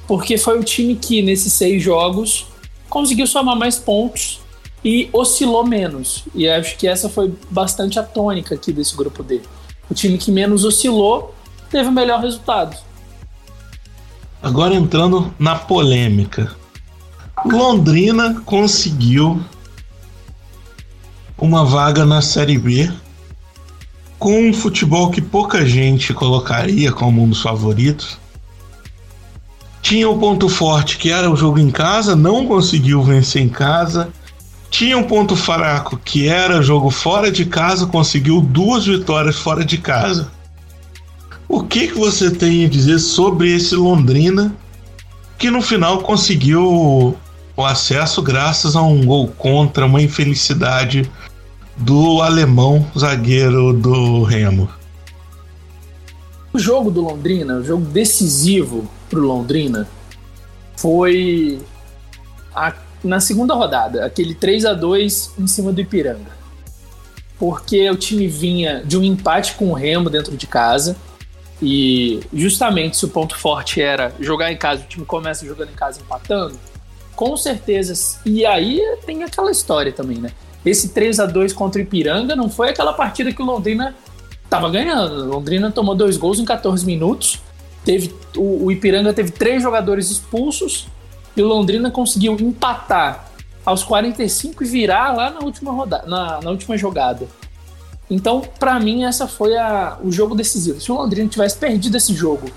porque 0.08 0.38
foi 0.38 0.60
o 0.60 0.64
time 0.64 0.96
que 0.96 1.22
nesses 1.22 1.52
seis 1.54 1.82
jogos 1.82 2.48
conseguiu 2.90 3.28
somar 3.28 3.56
mais 3.56 3.78
pontos 3.78 4.40
e 4.84 5.10
oscilou 5.12 5.66
menos. 5.66 6.26
E 6.34 6.48
acho 6.48 6.78
que 6.78 6.88
essa 6.88 7.10
foi 7.10 7.34
bastante 7.50 8.00
a 8.00 8.04
tônica 8.04 8.56
aqui 8.56 8.72
desse 8.72 8.96
grupo 8.96 9.24
D. 9.24 9.42
O 9.90 9.94
time 9.94 10.18
que 10.18 10.32
menos 10.32 10.64
oscilou 10.64 11.34
teve 11.70 11.90
o 11.90 11.92
melhor 11.92 12.22
resultado. 12.22 12.78
Agora 14.42 14.76
entrando 14.76 15.34
na 15.40 15.56
polêmica. 15.56 16.56
Londrina 17.46 18.42
conseguiu 18.46 19.44
uma 21.38 21.64
vaga 21.64 22.06
na 22.06 22.22
Série 22.22 22.58
B 22.58 22.92
com 24.18 24.50
um 24.50 24.54
futebol 24.54 25.12
que 25.12 25.22
pouca 25.22 25.66
gente 25.66 26.14
colocaria 26.14 26.92
como 26.92 27.24
um 27.24 27.30
dos 27.30 27.42
favoritos. 27.42 28.18
Tinha 29.82 30.10
o 30.10 30.18
ponto 30.18 30.50
forte 30.50 30.98
que 30.98 31.12
era 31.12 31.32
o 31.32 31.36
jogo 31.36 31.60
em 31.60 31.70
casa, 31.70 32.16
não 32.16 32.46
conseguiu 32.48 33.04
vencer 33.04 33.42
em 33.42 33.50
casa. 33.50 34.12
Tinha 34.70 34.98
um 34.98 35.04
ponto 35.04 35.36
fraco 35.36 35.98
que 35.98 36.28
era 36.28 36.62
jogo 36.62 36.90
fora 36.90 37.32
de 37.32 37.46
casa, 37.46 37.86
conseguiu 37.86 38.42
duas 38.42 38.86
vitórias 38.86 39.38
fora 39.38 39.64
de 39.64 39.78
casa. 39.78 40.30
O 41.48 41.64
que, 41.64 41.88
que 41.88 41.98
você 41.98 42.30
tem 42.30 42.66
a 42.66 42.70
dizer 42.70 43.00
sobre 43.00 43.56
esse 43.56 43.76
Londrina 43.76 44.54
que 45.38 45.50
no 45.50 45.62
final 45.62 46.00
conseguiu 46.00 47.16
o 47.56 47.66
acesso 47.66 48.22
graças 48.22 48.76
a 48.76 48.82
um 48.82 49.06
gol 49.06 49.28
contra, 49.30 49.86
uma 49.86 50.02
infelicidade 50.02 51.10
do 51.78 52.22
alemão 52.22 52.86
zagueiro 52.98 53.72
do 53.72 54.24
Remo? 54.24 54.70
O 56.52 56.60
jogo 56.60 56.92
do 56.92 57.02
Londrina, 57.02 57.58
o 57.58 57.64
jogo 57.64 57.86
decisivo 57.86 58.90
para 59.10 59.20
o 59.20 59.24
Londrina, 59.24 59.88
foi 60.76 61.60
a, 62.56 62.74
na 63.04 63.20
segunda 63.20 63.54
rodada, 63.54 64.06
aquele 64.06 64.34
3 64.34 64.66
a 64.66 64.74
2 64.74 65.34
em 65.40 65.48
cima 65.48 65.72
do 65.72 65.82
Ipiranga. 65.82 66.38
Porque 67.40 67.90
o 67.90 67.96
time 67.96 68.28
vinha 68.28 68.82
de 68.84 68.98
um 68.98 69.04
empate 69.04 69.54
com 69.54 69.70
o 69.70 69.74
Remo 69.74 70.10
dentro 70.10 70.36
de 70.36 70.48
casa. 70.48 70.96
E 71.62 72.20
justamente 72.34 72.98
se 72.98 73.06
o 73.06 73.10
ponto 73.10 73.36
forte 73.36 73.82
era 73.82 74.14
jogar 74.20 74.52
em 74.52 74.58
casa, 74.58 74.84
o 74.84 74.88
time 74.88 75.06
começa 75.06 75.46
jogando 75.46 75.70
em 75.70 75.76
casa 75.76 76.00
empatando, 76.00 76.58
com 77.16 77.36
certeza. 77.36 78.20
E 78.26 78.46
aí 78.46 78.80
tem 79.06 79.24
aquela 79.24 79.52
história 79.52 79.92
também, 79.92 80.18
né? 80.18 80.32
Esse 80.66 80.90
3 80.90 81.20
a 81.20 81.26
2 81.26 81.54
contra 81.54 81.80
o 81.80 81.84
Ipiranga 81.84 82.36
não 82.36 82.50
foi 82.50 82.70
aquela 82.70 82.94
partida 82.94 83.32
que 83.32 83.42
o 83.42 83.46
Londrina 83.46 83.96
estava 84.44 84.70
ganhando. 84.70 85.24
O 85.24 85.26
Londrina 85.26 85.72
tomou 85.72 85.96
dois 85.96 86.18
gols 86.18 86.40
em 86.40 86.46
14 86.46 86.86
minutos. 86.86 87.40
Teve, 87.86 88.14
o, 88.36 88.66
o 88.66 88.72
Ipiranga 88.72 89.14
teve 89.14 89.32
três 89.32 89.64
jogadores 89.64 90.12
expulsos 90.12 90.88
e 91.38 91.42
o 91.42 91.48
Londrina 91.48 91.92
conseguiu 91.92 92.34
empatar 92.34 93.30
aos 93.64 93.84
45 93.84 94.64
e 94.64 94.68
virar 94.68 95.16
lá 95.16 95.30
na 95.30 95.40
última, 95.42 95.72
rodada, 95.72 96.08
na, 96.08 96.42
na 96.42 96.50
última 96.50 96.76
jogada. 96.78 97.28
Então, 98.10 98.42
para 98.42 98.80
mim, 98.80 99.04
essa 99.04 99.28
foi 99.28 99.56
a, 99.56 100.00
o 100.04 100.12
jogo 100.12 100.34
decisivo. 100.34 100.82
Se 100.82 100.92
o 100.92 100.96
Londrina 100.96 101.30
tivesse 101.30 101.58
perdido 101.58 101.96
esse 101.96 102.14
jogo 102.14 102.50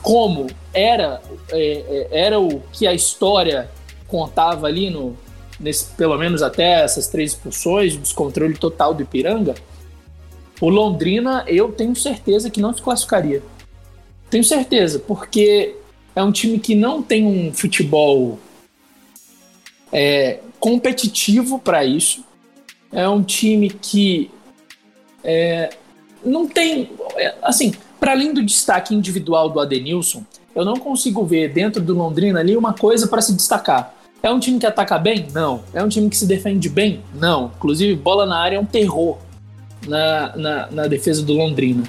como 0.00 0.46
era, 0.72 1.20
é, 1.50 2.06
é 2.12 2.26
era 2.26 2.38
o 2.38 2.60
que 2.72 2.86
a 2.86 2.94
história 2.94 3.68
contava 4.06 4.66
ali 4.66 4.88
no, 4.90 5.16
nesse, 5.58 5.86
pelo 5.96 6.16
menos 6.16 6.42
até 6.42 6.84
essas 6.84 7.08
três 7.08 7.32
expulsões, 7.32 7.94
o 7.94 7.98
descontrole 7.98 8.54
total 8.54 8.94
do 8.94 9.02
Ipiranga, 9.02 9.54
o 10.60 10.68
Londrina 10.68 11.44
eu 11.46 11.72
tenho 11.72 11.96
certeza 11.96 12.50
que 12.50 12.60
não 12.60 12.72
se 12.72 12.82
classificaria. 12.82 13.42
Tenho 14.30 14.44
certeza, 14.44 14.98
porque 14.98 15.76
é 16.18 16.22
um 16.24 16.32
time 16.32 16.58
que 16.58 16.74
não 16.74 17.00
tem 17.00 17.24
um 17.24 17.54
futebol 17.54 18.40
é, 19.92 20.40
competitivo 20.58 21.60
para 21.60 21.84
isso. 21.84 22.24
É 22.90 23.08
um 23.08 23.22
time 23.22 23.70
que 23.70 24.28
é, 25.22 25.70
não 26.24 26.48
tem. 26.48 26.90
É, 27.16 27.36
assim, 27.40 27.72
para 28.00 28.10
além 28.10 28.34
do 28.34 28.42
destaque 28.42 28.96
individual 28.96 29.48
do 29.48 29.60
Adenilson, 29.60 30.24
eu 30.56 30.64
não 30.64 30.74
consigo 30.74 31.24
ver 31.24 31.52
dentro 31.52 31.80
do 31.80 31.94
Londrina 31.94 32.40
ali 32.40 32.56
uma 32.56 32.72
coisa 32.72 33.06
para 33.06 33.22
se 33.22 33.32
destacar. 33.32 33.94
É 34.20 34.28
um 34.28 34.40
time 34.40 34.58
que 34.58 34.66
ataca 34.66 34.98
bem? 34.98 35.28
Não. 35.32 35.62
É 35.72 35.80
um 35.84 35.88
time 35.88 36.10
que 36.10 36.16
se 36.16 36.26
defende 36.26 36.68
bem? 36.68 37.00
Não. 37.14 37.52
Inclusive, 37.56 37.94
bola 37.94 38.26
na 38.26 38.40
área 38.40 38.56
é 38.56 38.60
um 38.60 38.66
terror 38.66 39.18
na, 39.86 40.36
na, 40.36 40.70
na 40.72 40.86
defesa 40.88 41.22
do 41.22 41.34
Londrina. 41.34 41.84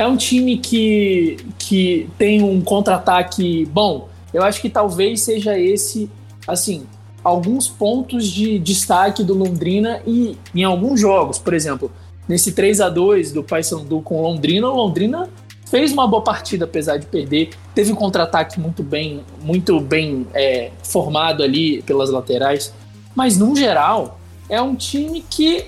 É 0.00 0.06
um 0.06 0.16
time 0.16 0.56
que, 0.56 1.36
que 1.58 2.08
tem 2.16 2.42
um 2.42 2.62
contra-ataque 2.62 3.66
bom. 3.66 4.08
Eu 4.32 4.42
acho 4.42 4.58
que 4.58 4.70
talvez 4.70 5.20
seja 5.20 5.58
esse, 5.58 6.10
assim, 6.48 6.86
alguns 7.22 7.68
pontos 7.68 8.26
de 8.26 8.58
destaque 8.58 9.22
do 9.22 9.34
Londrina 9.34 10.00
e 10.06 10.38
em 10.54 10.64
alguns 10.64 10.98
jogos. 10.98 11.38
Por 11.38 11.52
exemplo, 11.52 11.92
nesse 12.26 12.52
3 12.52 12.80
a 12.80 12.88
2 12.88 13.32
do 13.32 13.44
Paysandu 13.44 14.00
com 14.00 14.22
Londrina, 14.22 14.70
o 14.70 14.74
Londrina 14.74 15.28
fez 15.66 15.92
uma 15.92 16.08
boa 16.08 16.24
partida, 16.24 16.64
apesar 16.64 16.96
de 16.96 17.04
perder. 17.04 17.50
Teve 17.74 17.92
um 17.92 17.94
contra-ataque 17.94 18.58
muito 18.58 18.82
bem, 18.82 19.20
muito 19.42 19.78
bem 19.80 20.26
é, 20.32 20.70
formado 20.82 21.42
ali 21.42 21.82
pelas 21.82 22.08
laterais. 22.08 22.72
Mas, 23.14 23.36
no 23.36 23.54
geral, 23.54 24.18
é 24.48 24.62
um 24.62 24.74
time 24.74 25.22
que, 25.28 25.66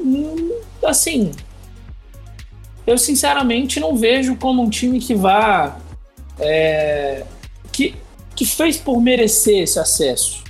hum, 0.00 0.50
assim, 0.84 1.30
eu 2.88 2.96
sinceramente 2.96 3.78
não 3.78 3.94
vejo 3.94 4.34
como 4.36 4.62
um 4.62 4.70
time 4.70 4.98
que 4.98 5.14
vá. 5.14 5.78
É, 6.38 7.22
que, 7.70 7.94
que 8.34 8.46
fez 8.46 8.78
por 8.78 8.98
merecer 9.00 9.62
esse 9.62 9.78
acesso. 9.78 10.42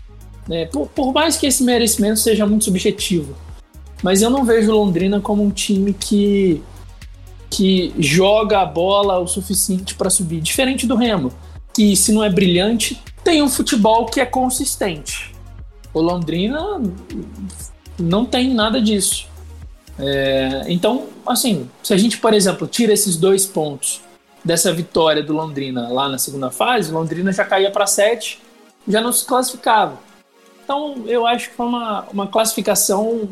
Né? 0.46 0.66
Por, 0.66 0.87
por 0.87 1.12
mais 1.12 1.37
que 1.37 1.46
esse 1.46 1.64
merecimento 1.64 2.20
seja 2.20 2.46
muito 2.46 2.64
subjetivo. 2.64 3.35
Mas 4.05 4.22
eu 4.22 4.31
não 4.31 4.44
vejo 4.44 4.70
Londrina 4.70 5.20
como 5.20 5.42
um 5.42 5.51
time 5.51 5.92
que 5.92 6.62
que 7.51 7.94
joga 7.98 8.61
a 8.61 8.66
bola 8.66 9.18
o 9.18 9.27
suficiente 9.27 9.94
para 9.94 10.11
subir. 10.11 10.40
Diferente 10.40 10.87
do 10.87 10.94
Remo, 10.94 11.33
que 11.74 11.96
se 11.96 12.12
não 12.12 12.22
é 12.22 12.31
brilhante, 12.31 13.03
tem 13.24 13.42
um 13.42 13.48
futebol 13.48 14.05
que 14.05 14.20
é 14.20 14.27
consistente. 14.27 15.35
O 15.94 16.01
Londrina 16.01 16.61
não 17.98 18.27
tem 18.27 18.53
nada 18.53 18.81
disso. 18.83 19.27
É, 19.98 20.64
então, 20.68 21.08
assim, 21.26 21.68
se 21.82 21.92
a 21.92 21.96
gente, 21.96 22.18
por 22.18 22.32
exemplo, 22.32 22.66
tira 22.66 22.92
esses 22.92 23.16
dois 23.16 23.44
pontos 23.44 24.00
dessa 24.44 24.72
vitória 24.72 25.22
do 25.22 25.32
Londrina 25.32 25.88
lá 25.88 26.08
na 26.08 26.18
segunda 26.18 26.50
fase, 26.50 26.92
Londrina 26.92 27.32
já 27.32 27.44
caía 27.44 27.70
para 27.70 27.87
sete, 27.87 28.40
já 28.87 29.00
não 29.00 29.12
se 29.12 29.24
classificava. 29.24 29.98
Então, 30.64 31.04
eu 31.06 31.26
acho 31.26 31.50
que 31.50 31.56
foi 31.56 31.66
uma, 31.66 32.06
uma 32.12 32.26
classificação, 32.26 33.28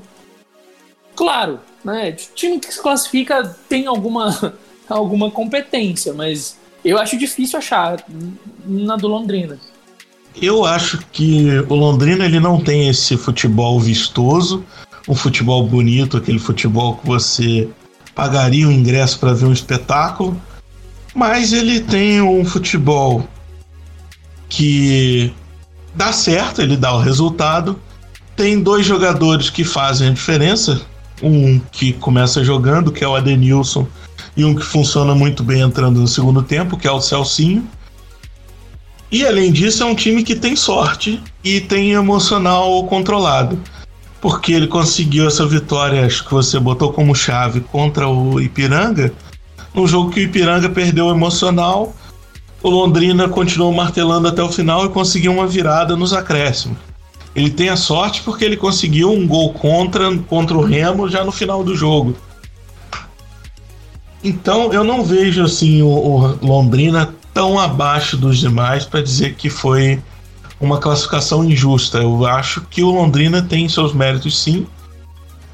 claro, 1.15 1.61
né? 1.85 2.11
O 2.11 2.35
time 2.35 2.59
que 2.59 2.73
se 2.73 2.81
classifica 2.81 3.57
tem 3.69 3.87
alguma, 3.87 4.55
alguma 4.89 5.31
competência, 5.31 6.13
mas 6.13 6.59
eu 6.85 6.99
acho 6.99 7.17
difícil 7.17 7.59
achar 7.59 8.05
na 8.65 8.97
do 8.97 9.07
Londrina. 9.07 9.59
Eu 10.41 10.65
acho 10.65 10.99
que 11.13 11.49
o 11.69 11.75
Londrina 11.75 12.27
ele 12.27 12.39
não 12.39 12.63
tem 12.63 12.89
esse 12.89 13.17
futebol 13.17 13.81
vistoso, 13.81 14.65
um 15.09 15.15
futebol 15.15 15.67
bonito, 15.67 16.17
aquele 16.17 16.39
futebol 16.39 16.97
que 16.97 17.07
você 17.07 17.69
pagaria 18.15 18.67
o 18.67 18.73
ingresso 18.73 19.19
para 19.19 19.35
ver 19.35 19.47
um 19.47 19.53
espetáculo, 19.53 20.41
mas 21.15 21.53
ele 21.53 21.81
tem 21.81 22.21
um 22.21 22.45
futebol 22.45 23.27
que 24.49 25.33
dá 25.95 26.13
certo, 26.13 26.61
ele 26.61 26.77
dá 26.77 26.95
o 26.95 27.01
resultado. 27.01 27.79
Tem 28.35 28.61
dois 28.61 28.85
jogadores 28.85 29.49
que 29.49 29.65
fazem 29.65 30.09
a 30.09 30.13
diferença, 30.13 30.83
um 31.23 31.59
que 31.73 31.93
começa 31.95 32.45
jogando, 32.45 32.93
que 32.93 33.03
é 33.03 33.09
o 33.09 33.15
Adenilson, 33.15 33.87
e 34.37 34.45
um 34.45 34.55
que 34.55 34.65
funciona 34.65 35.15
muito 35.15 35.43
bem 35.43 35.63
entrando 35.63 36.01
no 36.01 36.07
segundo 36.07 36.43
tempo, 36.43 36.77
que 36.77 36.87
é 36.87 36.93
o 36.93 37.01
Celcinho. 37.01 37.67
E 39.11 39.25
além 39.25 39.53
disso, 39.53 39.83
é 39.83 39.87
um 39.87 39.95
time 39.95 40.23
que 40.23 40.35
tem 40.35 40.55
sorte 40.55 41.23
e 41.43 41.61
tem 41.61 41.93
emocional 41.93 42.85
controlado. 42.85 43.59
Porque 44.21 44.53
ele 44.53 44.67
conseguiu 44.67 45.27
essa 45.27 45.47
vitória, 45.47 46.05
acho 46.05 46.25
que 46.25 46.33
você 46.33 46.59
botou 46.59 46.93
como 46.93 47.15
chave, 47.15 47.61
contra 47.61 48.09
o 48.09 48.41
Ipiranga, 48.41 49.13
num 49.75 49.87
jogo 49.87 50.11
que 50.11 50.21
o 50.21 50.23
Ipiranga 50.23 50.69
perdeu 50.69 51.11
emocional. 51.11 51.95
O 52.63 52.71
Londrina 52.71 53.29
continuou 53.29 53.73
martelando 53.73 54.27
até 54.27 54.43
o 54.43 54.51
final 54.51 54.87
e 54.87 54.89
conseguiu 54.89 55.33
uma 55.33 55.47
virada 55.47 55.95
nos 55.95 56.13
acréscimos. 56.13 56.79
Ele 57.35 57.51
tem 57.51 57.69
a 57.69 57.77
sorte 57.77 58.23
porque 58.23 58.45
ele 58.45 58.57
conseguiu 58.57 59.13
um 59.13 59.27
gol 59.27 59.53
contra, 59.53 60.17
contra 60.21 60.57
o 60.57 60.65
Remo 60.65 61.07
já 61.07 61.23
no 61.23 61.31
final 61.31 61.63
do 61.63 61.77
jogo. 61.77 62.17
Então 64.25 64.73
eu 64.73 64.83
não 64.83 65.05
vejo 65.05 65.45
assim 65.45 65.83
o, 65.83 65.89
o 65.89 66.47
Londrina 66.47 67.15
tão 67.35 67.61
abaixo 67.61 68.17
dos 68.17 68.39
demais 68.39 68.87
para 68.87 69.03
dizer 69.03 69.35
que 69.35 69.51
foi 69.51 70.03
uma 70.61 70.79
classificação 70.79 71.45
injusta. 71.45 71.99
Eu 71.99 72.27
acho 72.27 72.63
que 72.63 72.83
o 72.83 72.91
Londrina 72.91 73.43
tem 73.43 73.69
seus 73.69 73.93
méritos 73.93 74.43
sim. 74.43 74.67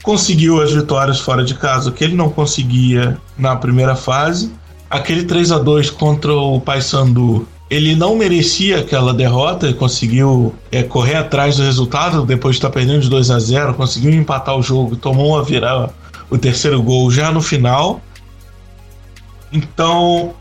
Conseguiu 0.03 0.61
as 0.61 0.73
vitórias 0.73 1.21
fora 1.21 1.45
de 1.45 1.55
casa 1.55 1.93
que 1.93 2.03
ele 2.03 2.15
não 2.15 2.29
conseguia 2.29 3.19
na 3.38 3.55
primeira 3.57 3.95
fase. 3.95 4.53
Aquele 4.91 5.25
3 5.25 5.53
a 5.53 5.59
2 5.59 5.91
contra 5.91 6.33
o 6.35 6.61
Paysandu 6.61 7.47
ele 7.73 7.97
não 7.97 8.15
merecia 8.15 8.81
aquela 8.81 9.15
derrota, 9.15 9.65
ele 9.65 9.75
conseguiu 9.75 10.55
é, 10.71 10.83
correr 10.83 11.15
atrás 11.15 11.57
do 11.57 11.62
resultado 11.62 12.27
depois 12.27 12.57
de 12.57 12.59
estar 12.59 12.69
perdendo 12.69 13.01
de 13.01 13.09
2 13.09 13.31
a 13.31 13.38
0 13.38 13.73
conseguiu 13.73 14.12
empatar 14.12 14.55
o 14.59 14.62
jogo, 14.62 14.95
tomou 14.95 15.29
uma 15.29 15.43
virada, 15.43 15.91
o 16.29 16.37
terceiro 16.37 16.83
gol 16.83 17.11
já 17.11 17.33
no 17.33 17.41
final. 17.41 18.03
Então, 19.51 20.35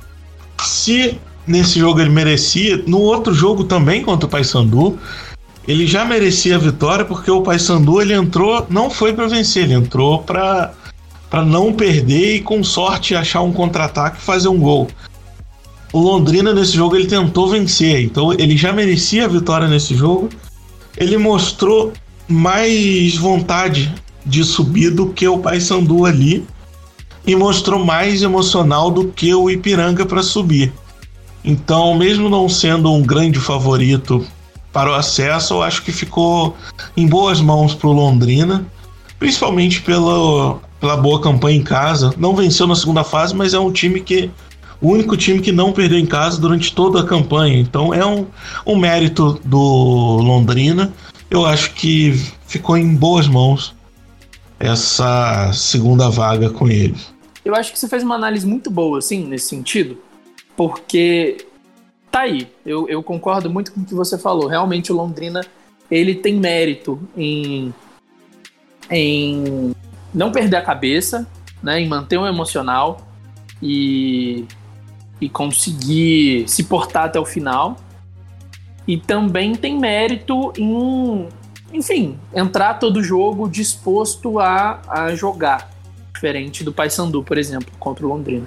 se 0.61 1.17
nesse 1.47 1.79
jogo 1.79 1.99
ele 1.99 2.09
merecia, 2.09 2.83
no 2.85 2.99
outro 2.99 3.33
jogo 3.33 3.63
também 3.63 4.03
contra 4.03 4.25
o 4.25 4.29
Paysandu, 4.29 4.97
ele 5.67 5.85
já 5.85 6.03
merecia 6.03 6.55
a 6.55 6.59
vitória 6.59 7.05
porque 7.05 7.29
o 7.29 7.41
Paysandu 7.41 8.01
ele 8.01 8.13
entrou, 8.13 8.65
não 8.69 8.89
foi 8.89 9.13
para 9.13 9.27
vencer, 9.27 9.63
ele 9.63 9.73
entrou 9.73 10.19
para 10.19 10.73
para 11.29 11.45
não 11.45 11.71
perder 11.71 12.35
e 12.35 12.41
com 12.41 12.61
sorte 12.61 13.15
achar 13.15 13.41
um 13.41 13.53
contra-ataque 13.53 14.17
e 14.17 14.21
fazer 14.21 14.49
um 14.49 14.59
gol. 14.59 14.89
O 15.93 15.99
Londrina 15.99 16.53
nesse 16.53 16.73
jogo 16.73 16.97
ele 16.97 17.07
tentou 17.07 17.49
vencer, 17.49 18.03
então 18.03 18.33
ele 18.33 18.57
já 18.57 18.73
merecia 18.73 19.23
a 19.23 19.29
vitória 19.29 19.65
nesse 19.65 19.95
jogo. 19.95 20.27
Ele 20.97 21.17
mostrou 21.17 21.93
mais 22.27 23.15
vontade 23.15 23.95
de 24.25 24.43
subir 24.43 24.91
do 24.91 25.07
que 25.07 25.25
o 25.25 25.39
Paysandu 25.39 26.05
ali 26.05 26.45
e 27.25 27.33
mostrou 27.33 27.83
mais 27.83 28.23
emocional 28.23 28.91
do 28.91 29.07
que 29.07 29.33
o 29.33 29.49
Ipiranga 29.49 30.05
para 30.05 30.21
subir. 30.21 30.73
Então, 31.43 31.95
mesmo 31.95 32.29
não 32.29 32.47
sendo 32.47 32.91
um 32.91 33.01
grande 33.01 33.39
favorito 33.39 34.25
para 34.71 34.91
o 34.91 34.93
acesso, 34.93 35.55
eu 35.55 35.63
acho 35.63 35.83
que 35.83 35.91
ficou 35.91 36.55
em 36.95 37.07
boas 37.07 37.41
mãos 37.41 37.73
para 37.73 37.89
o 37.89 37.93
Londrina, 37.93 38.65
principalmente 39.19 39.81
pela, 39.81 40.59
pela 40.79 40.95
boa 40.95 41.19
campanha 41.19 41.57
em 41.57 41.63
casa. 41.63 42.13
Não 42.17 42.35
venceu 42.35 42.67
na 42.67 42.75
segunda 42.75 43.03
fase, 43.03 43.35
mas 43.35 43.53
é 43.53 43.59
um 43.59 43.71
time 43.71 43.99
que 43.99 44.29
o 44.79 44.89
único 44.89 45.15
time 45.15 45.39
que 45.39 45.51
não 45.51 45.71
perdeu 45.71 45.99
em 45.99 46.05
casa 46.05 46.39
durante 46.39 46.73
toda 46.73 47.01
a 47.01 47.05
campanha. 47.05 47.59
Então 47.59 47.93
é 47.93 48.05
um, 48.05 48.25
um 48.65 48.75
mérito 48.75 49.39
do 49.43 49.57
Londrina. 49.57 50.91
Eu 51.29 51.45
acho 51.45 51.73
que 51.73 52.13
ficou 52.47 52.77
em 52.77 52.95
boas 52.95 53.27
mãos 53.27 53.75
essa 54.59 55.51
segunda 55.53 56.09
vaga 56.09 56.49
com 56.49 56.67
ele. 56.67 56.95
Eu 57.43 57.55
acho 57.55 57.71
que 57.71 57.79
você 57.79 57.87
fez 57.87 58.03
uma 58.03 58.15
análise 58.15 58.45
muito 58.45 58.69
boa, 58.69 58.99
assim, 58.99 59.25
nesse 59.25 59.47
sentido, 59.47 59.97
porque 60.61 61.47
tá 62.11 62.19
aí. 62.19 62.47
Eu, 62.63 62.87
eu 62.87 63.01
concordo 63.01 63.49
muito 63.49 63.71
com 63.71 63.81
o 63.81 63.83
que 63.83 63.95
você 63.95 64.15
falou. 64.15 64.45
Realmente 64.45 64.91
o 64.91 64.95
Londrina 64.95 65.41
ele 65.89 66.13
tem 66.13 66.35
mérito 66.35 67.01
em, 67.17 67.73
em 68.87 69.73
não 70.13 70.31
perder 70.31 70.57
a 70.57 70.61
cabeça, 70.61 71.27
né, 71.63 71.79
em 71.79 71.87
manter 71.87 72.19
o 72.19 72.27
emocional 72.27 73.07
e, 73.59 74.45
e 75.19 75.27
conseguir 75.27 76.47
se 76.47 76.65
portar 76.65 77.05
até 77.05 77.19
o 77.19 77.25
final. 77.25 77.75
E 78.87 78.97
também 78.97 79.55
tem 79.55 79.79
mérito 79.79 80.53
em, 80.55 81.27
enfim, 81.73 82.19
entrar 82.35 82.75
todo 82.75 83.03
jogo 83.03 83.49
disposto 83.49 84.39
a, 84.39 84.79
a 84.87 85.15
jogar. 85.15 85.71
Diferente 86.13 86.63
do 86.63 86.71
Paysandu, 86.71 87.23
por 87.23 87.39
exemplo, 87.39 87.71
contra 87.79 88.05
o 88.05 88.09
Londrina. 88.09 88.45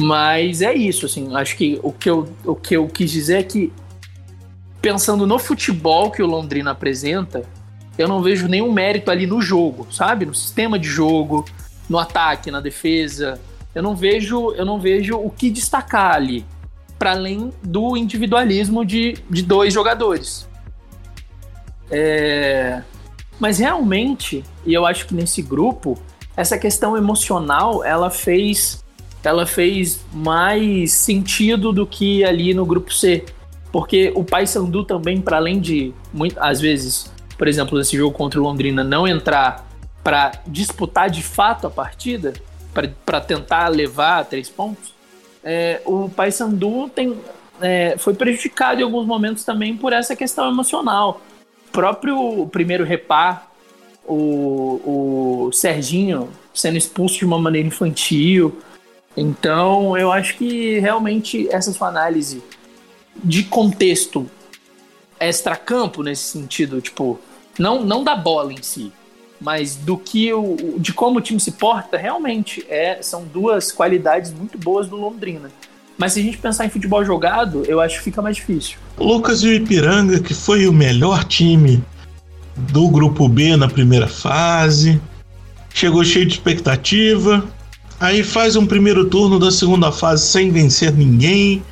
Mas 0.00 0.62
é 0.62 0.72
isso, 0.72 1.06
assim, 1.06 1.34
acho 1.34 1.56
que 1.56 1.80
o 1.82 1.90
que 1.90 2.08
eu, 2.08 2.28
o 2.44 2.54
que 2.54 2.76
eu 2.76 2.86
quis 2.86 3.10
dizer 3.10 3.38
é 3.38 3.42
que, 3.42 3.72
pensando 4.80 5.26
no 5.26 5.40
futebol 5.40 6.12
que 6.12 6.22
o 6.22 6.26
Londrina 6.26 6.70
apresenta, 6.70 7.42
eu 7.98 8.06
não 8.06 8.22
vejo 8.22 8.46
nenhum 8.46 8.70
mérito 8.70 9.10
ali 9.10 9.26
no 9.26 9.42
jogo, 9.42 9.88
sabe? 9.90 10.24
No 10.24 10.32
sistema 10.32 10.78
de 10.78 10.86
jogo, 10.86 11.44
no 11.88 11.98
ataque, 11.98 12.48
na 12.48 12.60
defesa. 12.60 13.40
Eu 13.74 13.82
não 13.82 13.96
vejo, 13.96 14.52
eu 14.52 14.64
não 14.64 14.78
vejo 14.78 15.16
o 15.16 15.30
que 15.30 15.50
destacar 15.50 16.14
ali, 16.14 16.46
para 16.96 17.10
além 17.10 17.52
do 17.60 17.96
individualismo 17.96 18.84
de, 18.84 19.16
de 19.28 19.42
dois 19.42 19.74
jogadores. 19.74 20.48
É... 21.90 22.82
Mas 23.40 23.58
realmente, 23.58 24.44
e 24.64 24.72
eu 24.72 24.86
acho 24.86 25.06
que 25.06 25.14
nesse 25.14 25.42
grupo, 25.42 25.98
essa 26.36 26.56
questão 26.56 26.96
emocional, 26.96 27.82
ela 27.82 28.10
fez 28.10 28.84
ela 29.22 29.46
fez 29.46 30.04
mais 30.12 30.92
sentido 30.92 31.72
do 31.72 31.86
que 31.86 32.24
ali 32.24 32.54
no 32.54 32.64
grupo 32.64 32.92
C. 32.92 33.24
Porque 33.70 34.12
o 34.14 34.24
Paysandu 34.24 34.84
também, 34.84 35.20
para 35.20 35.36
além 35.36 35.60
de, 35.60 35.92
muito, 36.12 36.36
às 36.40 36.60
vezes, 36.60 37.12
por 37.36 37.46
exemplo, 37.46 37.76
nesse 37.76 37.96
jogo 37.96 38.16
contra 38.16 38.40
o 38.40 38.42
Londrina, 38.42 38.82
não 38.82 39.06
entrar 39.06 39.68
para 40.02 40.32
disputar 40.46 41.10
de 41.10 41.22
fato 41.22 41.66
a 41.66 41.70
partida, 41.70 42.32
para 43.04 43.20
tentar 43.20 43.68
levar 43.68 44.24
três 44.24 44.48
pontos, 44.48 44.94
é, 45.44 45.82
o 45.84 46.08
Paysandu 46.08 46.88
tem, 46.88 47.18
é, 47.60 47.96
foi 47.98 48.14
prejudicado 48.14 48.80
em 48.80 48.84
alguns 48.84 49.06
momentos 49.06 49.44
também 49.44 49.76
por 49.76 49.92
essa 49.92 50.16
questão 50.16 50.48
emocional. 50.48 51.20
O 51.68 51.72
próprio 51.72 52.46
primeiro 52.46 52.84
repar, 52.84 53.50
o, 54.06 55.46
o 55.46 55.52
Serginho 55.52 56.30
sendo 56.54 56.76
expulso 56.76 57.18
de 57.18 57.24
uma 57.24 57.38
maneira 57.38 57.68
infantil, 57.68 58.58
então, 59.20 59.96
eu 59.96 60.12
acho 60.12 60.36
que 60.36 60.78
realmente 60.78 61.48
essa 61.50 61.72
sua 61.72 61.88
análise 61.88 62.42
de 63.22 63.42
contexto 63.42 64.30
extra-campo 65.18 66.02
nesse 66.02 66.24
sentido, 66.24 66.80
tipo, 66.80 67.18
não, 67.58 67.84
não 67.84 68.04
da 68.04 68.14
bola 68.14 68.52
em 68.52 68.62
si, 68.62 68.92
mas 69.40 69.74
do 69.74 69.96
que 69.96 70.32
o, 70.32 70.76
de 70.78 70.92
como 70.92 71.18
o 71.18 71.20
time 71.20 71.40
se 71.40 71.52
porta, 71.52 71.96
realmente 71.96 72.64
é, 72.68 73.02
são 73.02 73.24
duas 73.24 73.72
qualidades 73.72 74.32
muito 74.32 74.56
boas 74.58 74.88
do 74.88 74.96
Londrina. 74.96 75.50
Mas 75.96 76.12
se 76.12 76.20
a 76.20 76.22
gente 76.22 76.38
pensar 76.38 76.64
em 76.64 76.70
futebol 76.70 77.04
jogado, 77.04 77.64
eu 77.66 77.80
acho 77.80 77.98
que 77.98 78.04
fica 78.04 78.22
mais 78.22 78.36
difícil. 78.36 78.78
Lucas 78.96 79.42
e 79.42 79.48
o 79.48 79.52
Ipiranga, 79.52 80.20
que 80.20 80.32
foi 80.32 80.68
o 80.68 80.72
melhor 80.72 81.24
time 81.24 81.82
do 82.56 82.88
grupo 82.88 83.28
B 83.28 83.56
na 83.56 83.68
primeira 83.68 84.06
fase, 84.06 85.00
chegou 85.74 86.04
cheio 86.04 86.26
de 86.26 86.34
expectativa, 86.34 87.44
Aí 88.00 88.22
faz 88.22 88.54
um 88.54 88.64
primeiro 88.64 89.06
turno 89.06 89.38
da 89.38 89.50
segunda 89.50 89.90
fase 89.90 90.26
sem 90.26 90.50
vencer 90.50 90.92
ninguém. 90.92 91.62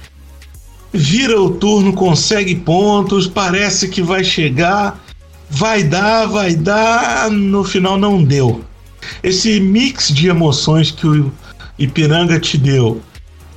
Vira 0.93 1.41
o 1.41 1.51
turno, 1.51 1.93
consegue 1.93 2.55
pontos, 2.55 3.29
parece 3.29 3.89
que 3.89 4.03
vai 4.03 4.25
chegar. 4.25 5.01
Vai 5.49 5.85
dar, 5.85 6.27
vai 6.27 6.57
dar. 6.57 7.31
No 7.31 7.63
final 7.63 7.97
não 7.97 8.25
deu. 8.25 8.65
Esse 9.23 9.61
mix 9.61 10.09
de 10.09 10.29
emoções 10.29 10.91
que 10.91 11.07
o 11.07 11.33
Ipiranga 11.79 12.41
te 12.41 12.59
deu 12.59 13.01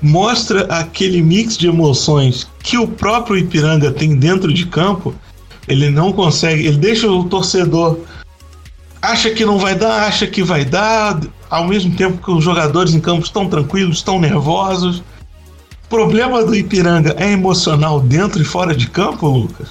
mostra 0.01 0.61
aquele 0.65 1.21
mix 1.21 1.57
de 1.57 1.67
emoções 1.67 2.47
que 2.63 2.77
o 2.77 2.87
próprio 2.87 3.37
Ipiranga 3.37 3.91
tem 3.91 4.15
dentro 4.15 4.53
de 4.53 4.65
campo. 4.67 5.13
Ele 5.67 5.89
não 5.89 6.13
consegue, 6.13 6.65
ele 6.67 6.77
deixa 6.77 7.09
o 7.09 7.23
torcedor 7.23 7.99
acha 9.01 9.31
que 9.31 9.45
não 9.45 9.57
vai 9.57 9.75
dar, 9.75 10.07
acha 10.07 10.27
que 10.27 10.43
vai 10.43 10.65
dar, 10.65 11.19
ao 11.49 11.65
mesmo 11.65 11.95
tempo 11.95 12.23
que 12.23 12.31
os 12.31 12.43
jogadores 12.43 12.93
em 12.93 12.99
campo 12.99 13.23
estão 13.23 13.47
tranquilos, 13.47 13.97
estão 13.97 14.19
nervosos. 14.19 14.99
O 15.85 15.89
problema 15.89 16.43
do 16.43 16.55
Ipiranga 16.55 17.15
é 17.17 17.31
emocional 17.31 17.99
dentro 17.99 18.41
e 18.41 18.45
fora 18.45 18.75
de 18.75 18.89
campo, 18.89 19.27
Lucas? 19.27 19.69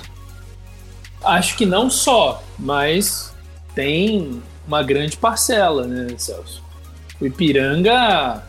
Acho 1.24 1.56
que 1.56 1.66
não 1.66 1.90
só, 1.90 2.42
mas 2.58 3.32
tem 3.74 4.42
uma 4.66 4.82
grande 4.82 5.16
parcela, 5.16 5.86
né, 5.86 6.08
Celso? 6.16 6.62
O 7.20 7.26
Ipiranga 7.26 8.42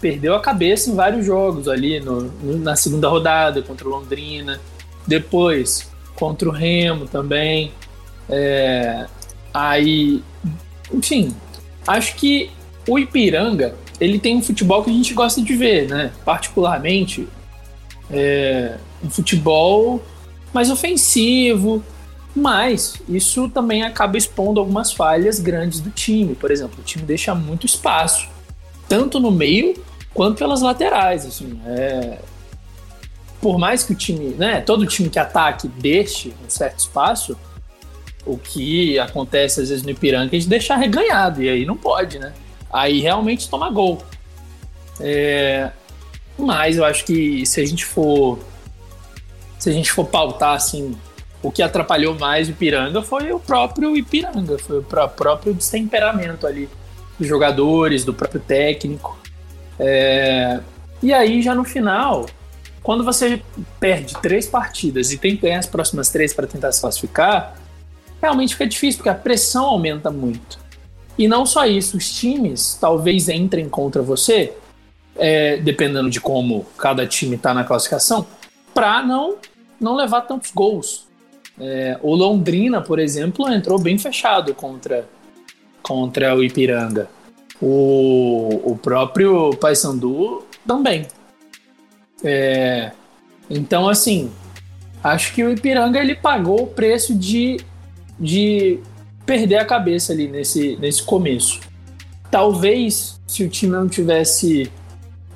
perdeu 0.00 0.34
a 0.34 0.40
cabeça 0.40 0.90
em 0.90 0.96
vários 0.96 1.24
jogos 1.24 1.68
ali 1.68 2.00
no, 2.00 2.32
na 2.58 2.74
segunda 2.74 3.08
rodada 3.08 3.62
contra 3.62 3.86
o 3.86 3.90
Londrina, 3.90 4.60
depois 5.06 5.88
contra 6.16 6.48
o 6.48 6.52
Remo 6.52 7.06
também. 7.06 7.72
É, 8.28 9.06
aí, 9.52 10.22
enfim, 10.92 11.34
acho 11.86 12.14
que 12.16 12.50
o 12.88 12.98
Ipiranga 12.98 13.74
ele 14.00 14.18
tem 14.18 14.36
um 14.36 14.42
futebol 14.42 14.82
que 14.82 14.90
a 14.90 14.92
gente 14.92 15.14
gosta 15.14 15.40
de 15.40 15.54
ver, 15.54 15.88
né? 15.88 16.10
Particularmente 16.24 17.28
é, 18.10 18.76
um 19.02 19.08
futebol 19.08 20.02
mais 20.52 20.70
ofensivo, 20.70 21.82
mas 22.34 22.96
isso 23.08 23.48
também 23.48 23.82
acaba 23.82 24.18
expondo 24.18 24.58
algumas 24.58 24.92
falhas 24.92 25.38
grandes 25.38 25.80
do 25.80 25.90
time. 25.90 26.34
Por 26.34 26.50
exemplo, 26.50 26.80
o 26.80 26.82
time 26.82 27.04
deixa 27.04 27.34
muito 27.34 27.64
espaço, 27.64 28.28
tanto 28.88 29.20
no 29.20 29.30
meio 29.30 29.74
quanto 30.12 30.38
pelas 30.38 30.62
laterais. 30.62 31.24
Assim, 31.24 31.60
é... 31.66 32.18
Por 33.40 33.58
mais 33.58 33.82
que 33.82 33.92
o 33.92 33.96
time, 33.96 34.34
né, 34.34 34.60
todo 34.60 34.86
time 34.86 35.10
que 35.10 35.18
ataque 35.18 35.68
deixe 35.68 36.32
um 36.44 36.48
certo 36.48 36.78
espaço, 36.78 37.36
o 38.24 38.38
que 38.38 38.98
acontece 38.98 39.60
às 39.60 39.68
vezes 39.68 39.84
no 39.84 39.90
Ipiranga 39.90 40.36
é 40.36 40.38
de 40.38 40.48
deixar 40.48 40.76
reganhado, 40.76 41.42
e 41.42 41.48
aí 41.48 41.64
não 41.64 41.76
pode, 41.76 42.18
né? 42.18 42.32
Aí 42.72 43.00
realmente 43.00 43.48
toma 43.48 43.70
gol. 43.70 44.02
É... 45.00 45.70
Mas 46.38 46.76
eu 46.76 46.84
acho 46.84 47.04
que 47.04 47.44
se 47.44 47.60
a 47.60 47.66
gente 47.66 47.84
for. 47.84 48.38
Se 49.58 49.70
a 49.70 49.72
gente 49.72 49.92
for 49.92 50.04
pautar 50.04 50.54
assim, 50.54 50.96
o 51.42 51.52
que 51.52 51.62
atrapalhou 51.62 52.18
mais 52.18 52.48
o 52.48 52.50
Ipiranga 52.50 53.02
foi 53.02 53.32
o 53.32 53.38
próprio 53.38 53.96
Ipiranga, 53.96 54.58
foi 54.58 54.78
o 54.78 54.82
próprio 54.82 55.54
destemperamento 55.54 56.46
ali 56.46 56.68
dos 57.18 57.28
jogadores, 57.28 58.04
do 58.04 58.14
próprio 58.14 58.40
técnico. 58.40 59.18
É... 59.78 60.60
E 61.02 61.12
aí, 61.12 61.42
já 61.42 61.54
no 61.54 61.64
final, 61.64 62.26
quando 62.82 63.04
você 63.04 63.42
perde 63.78 64.14
três 64.20 64.46
partidas 64.46 65.12
e 65.12 65.18
tem 65.18 65.36
que 65.36 65.42
ganhar 65.42 65.58
as 65.58 65.66
próximas 65.66 66.08
três 66.10 66.32
para 66.32 66.46
tentar 66.46 66.72
se 66.72 66.80
classificar, 66.80 67.56
realmente 68.22 68.54
fica 68.54 68.66
difícil, 68.66 68.98
porque 68.98 69.10
a 69.10 69.14
pressão 69.14 69.64
aumenta 69.66 70.10
muito. 70.10 70.58
E 71.18 71.28
não 71.28 71.44
só 71.44 71.66
isso, 71.66 71.96
os 71.96 72.10
times 72.10 72.78
talvez 72.80 73.28
entrem 73.28 73.68
contra 73.68 74.00
você 74.00 74.54
é, 75.16 75.56
dependendo 75.58 76.08
de 76.08 76.20
como 76.20 76.64
cada 76.76 77.06
time 77.06 77.36
está 77.36 77.52
na 77.52 77.64
classificação, 77.64 78.26
para 78.72 79.02
não, 79.02 79.36
não 79.80 79.94
levar 79.94 80.22
tantos 80.22 80.50
gols. 80.52 81.06
É, 81.60 81.98
o 82.02 82.14
Londrina, 82.14 82.80
por 82.80 82.98
exemplo, 82.98 83.48
entrou 83.52 83.78
bem 83.78 83.98
fechado 83.98 84.54
contra, 84.54 85.06
contra 85.82 86.34
o 86.34 86.42
Ipiranga. 86.42 87.08
O, 87.60 88.72
o 88.72 88.76
próprio 88.76 89.50
Paysandu 89.56 90.44
também. 90.66 91.06
É, 92.24 92.92
então, 93.48 93.88
assim, 93.88 94.32
acho 95.04 95.34
que 95.34 95.44
o 95.44 95.52
Ipiranga 95.52 96.00
ele 96.00 96.14
pagou 96.14 96.62
o 96.62 96.66
preço 96.66 97.14
de, 97.14 97.58
de 98.22 98.78
perder 99.26 99.56
a 99.56 99.64
cabeça 99.64 100.12
ali 100.12 100.28
nesse, 100.28 100.76
nesse 100.76 101.02
começo. 101.02 101.60
Talvez, 102.30 103.20
se 103.26 103.44
o 103.44 103.48
time 103.48 103.72
não 103.72 103.88
tivesse 103.88 104.70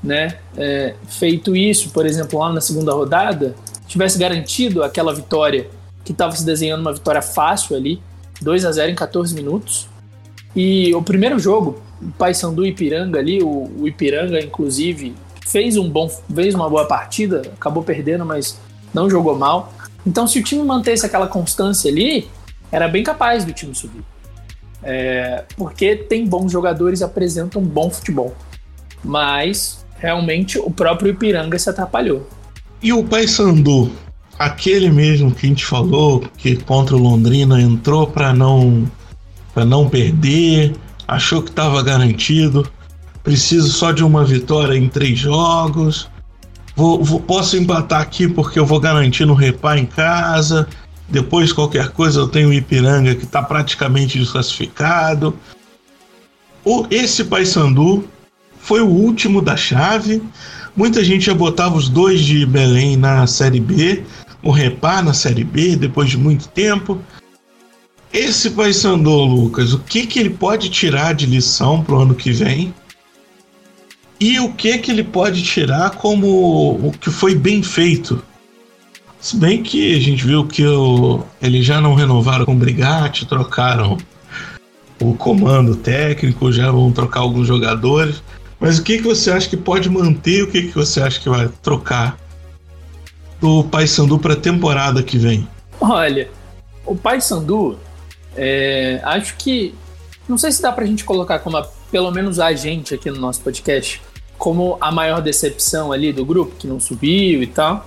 né, 0.03 0.39
é, 0.57 0.95
feito 1.09 1.57
isso, 1.57 1.91
por 1.91 2.07
exemplo, 2.07 2.39
lá 2.39 2.53
na 2.53 2.61
segunda 2.61 2.93
rodada, 2.93 3.55
tivesse 3.87 4.19
garantido 4.19 4.83
aquela 4.83 5.13
vitória 5.13 5.69
que 6.05 6.13
estava 6.13 6.35
se 6.35 6.47
desenhando 6.47 6.81
uma 6.81 6.93
vitória 6.93 7.21
fácil 7.21 7.77
ali, 7.77 8.01
2 8.41 8.65
a 8.65 8.73
0 8.73 8.93
em 8.93 8.95
14 8.95 9.35
minutos. 9.35 9.89
E 10.55 10.95
o 10.95 11.03
primeiro 11.03 11.39
jogo, 11.39 11.83
o 12.01 12.11
Paysandu 12.13 12.65
Ipiranga 12.65 13.19
ali, 13.19 13.43
o, 13.43 13.71
o 13.81 13.89
Ipiranga 13.89 14.41
inclusive 14.41 15.15
fez 15.45 15.77
um 15.77 15.89
bom, 15.89 16.09
fez 16.35 16.55
uma 16.55 16.69
boa 16.71 16.87
partida, 16.87 17.43
acabou 17.55 17.83
perdendo, 17.83 18.25
mas 18.25 18.59
não 18.95 19.11
jogou 19.11 19.37
mal. 19.37 19.73
Então, 20.07 20.27
se 20.27 20.39
o 20.39 20.43
time 20.43 20.63
mantesse 20.63 21.05
aquela 21.05 21.27
constância 21.27 21.91
ali, 21.91 22.29
era 22.77 22.89
bem 22.89 23.03
capaz 23.03 23.43
do 23.43 23.55
time 23.55 23.75
subir. 23.75 24.05
É, 24.83 25.45
porque 25.57 25.97
tem 25.97 26.27
bons 26.27 26.53
jogadores 26.53 27.01
apresentam 27.01 27.63
bom 27.63 27.89
futebol. 27.89 28.37
Mas 29.03 29.87
realmente 29.99 30.59
o 30.59 30.71
próprio 30.71 31.11
Ipiranga 31.11 31.59
se 31.59 31.71
atrapalhou. 31.71 32.29
E 32.83 32.93
o 32.93 33.03
Paysandu, 33.03 33.91
aquele 34.39 34.91
mesmo 34.91 35.33
que 35.33 35.47
a 35.47 35.49
gente 35.49 35.65
falou, 35.65 36.23
que 36.37 36.55
contra 36.55 36.95
o 36.95 36.99
Londrina 36.99 37.59
entrou 37.59 38.07
para 38.07 38.35
não 38.35 38.87
para 39.55 39.65
não 39.65 39.89
perder, 39.89 40.75
achou 41.09 41.43
que 41.43 41.49
estava 41.49 41.83
garantido, 41.83 42.71
preciso 43.25 43.73
só 43.73 43.91
de 43.91 44.05
uma 44.05 44.23
vitória 44.23 44.77
em 44.77 44.87
três 44.87 45.19
jogos. 45.19 46.11
Vou, 46.77 47.03
vou, 47.03 47.21
posso 47.21 47.57
empatar 47.57 48.03
aqui 48.03 48.29
porque 48.29 48.59
eu 48.59 48.67
vou 48.67 48.79
garantir 48.79 49.25
no 49.25 49.33
repá 49.33 49.79
em 49.79 49.87
casa. 49.87 50.69
Depois, 51.09 51.53
qualquer 51.53 51.91
coisa, 51.91 52.21
eu 52.21 52.29
tenho 52.29 52.49
o 52.49 52.53
Ipiranga 52.53 53.15
que 53.15 53.25
está 53.25 53.43
praticamente 53.43 54.19
desclassificado. 54.19 55.39
O, 56.65 56.87
esse 56.91 57.25
Paysandu 57.25 58.09
foi 58.59 58.81
o 58.81 58.89
último 58.89 59.41
da 59.41 59.57
chave. 59.57 60.21
Muita 60.75 61.05
gente 61.05 61.27
já 61.27 61.35
botava 61.35 61.77
os 61.77 61.89
dois 61.89 62.21
de 62.21 62.45
Belém 62.45 62.97
na 62.97 63.27
Série 63.27 63.61
B, 63.61 64.03
o 64.43 64.51
Repá 64.51 65.01
na 65.01 65.15
Série 65.15 65.45
B, 65.45 65.77
depois 65.77 66.11
de 66.11 66.19
muito 66.19 66.49
tempo. 66.49 67.01
Esse 68.13 68.51
Paysandu, 68.51 69.11
Lucas, 69.11 69.73
o 69.73 69.79
que, 69.79 70.07
que 70.07 70.19
ele 70.19 70.31
pode 70.31 70.69
tirar 70.71 71.15
de 71.15 71.27
lição 71.27 71.83
para 71.83 71.95
o 71.95 72.01
ano 72.01 72.15
que 72.15 72.33
vem? 72.33 72.75
E 74.19 74.41
o 74.41 74.53
que, 74.53 74.79
que 74.79 74.91
ele 74.91 75.05
pode 75.05 75.43
tirar 75.43 75.91
como 75.91 76.89
o 76.89 76.93
que 76.99 77.11
foi 77.11 77.35
bem 77.35 77.63
feito? 77.63 78.23
Se 79.27 79.37
bem 79.37 79.61
que 79.61 79.97
a 79.97 80.01
gente 80.01 80.25
viu 80.25 80.47
que 80.47 80.65
o, 80.65 81.21
eles 81.43 81.67
já 81.67 81.81
não 81.81 81.95
renovaram 81.95 82.45
com 82.45 82.53
o 82.53 82.57
Brigatti, 82.57 83.27
trocaram 83.27 83.99
o 85.03 85.15
comando 85.15 85.75
técnico, 85.75 86.53
já 86.53 86.71
vão 86.71 86.93
trocar 86.93 87.23
alguns 87.23 87.49
jogadores. 87.49 88.23
Mas 88.61 88.79
o 88.79 88.85
que, 88.85 88.99
que 88.99 89.03
você 89.03 89.33
acha 89.33 89.49
que 89.49 89.57
pode 89.57 89.91
manter 89.91 90.45
o 90.45 90.47
que, 90.49 90.69
que 90.69 90.73
você 90.73 91.03
acha 91.03 91.19
que 91.19 91.29
vai 91.29 91.49
trocar 91.61 92.17
do 93.41 93.65
Paysandu 93.65 94.17
para 94.17 94.35
a 94.35 94.37
temporada 94.37 95.03
que 95.03 95.19
vem? 95.19 95.49
Olha, 95.81 96.31
o 96.85 96.95
Paysandu, 96.95 97.81
é, 98.37 99.01
acho 99.03 99.35
que. 99.39 99.75
Não 100.29 100.39
sei 100.39 100.53
se 100.53 100.63
dá 100.63 100.71
para 100.71 100.85
a 100.85 100.87
gente 100.87 101.03
colocar 101.03 101.41
como, 101.41 101.57
a, 101.57 101.69
pelo 101.91 102.13
menos 102.13 102.39
a 102.39 102.53
gente 102.53 102.95
aqui 102.95 103.11
no 103.11 103.19
nosso 103.19 103.41
podcast, 103.41 104.01
como 104.39 104.79
a 104.81 104.93
maior 104.93 105.21
decepção 105.21 105.91
ali 105.91 106.13
do 106.13 106.25
grupo, 106.25 106.55
que 106.57 106.69
não 106.69 106.79
subiu 106.79 107.43
e 107.43 107.47
tal, 107.49 107.85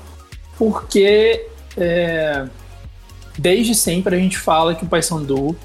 porque 0.59 1.47
é, 1.77 2.45
desde 3.37 3.73
sempre 3.73 4.17
a 4.17 4.19
gente 4.19 4.37
fala 4.37 4.75
que 4.75 4.83
o 4.83 4.87
Paysandu 4.89 5.55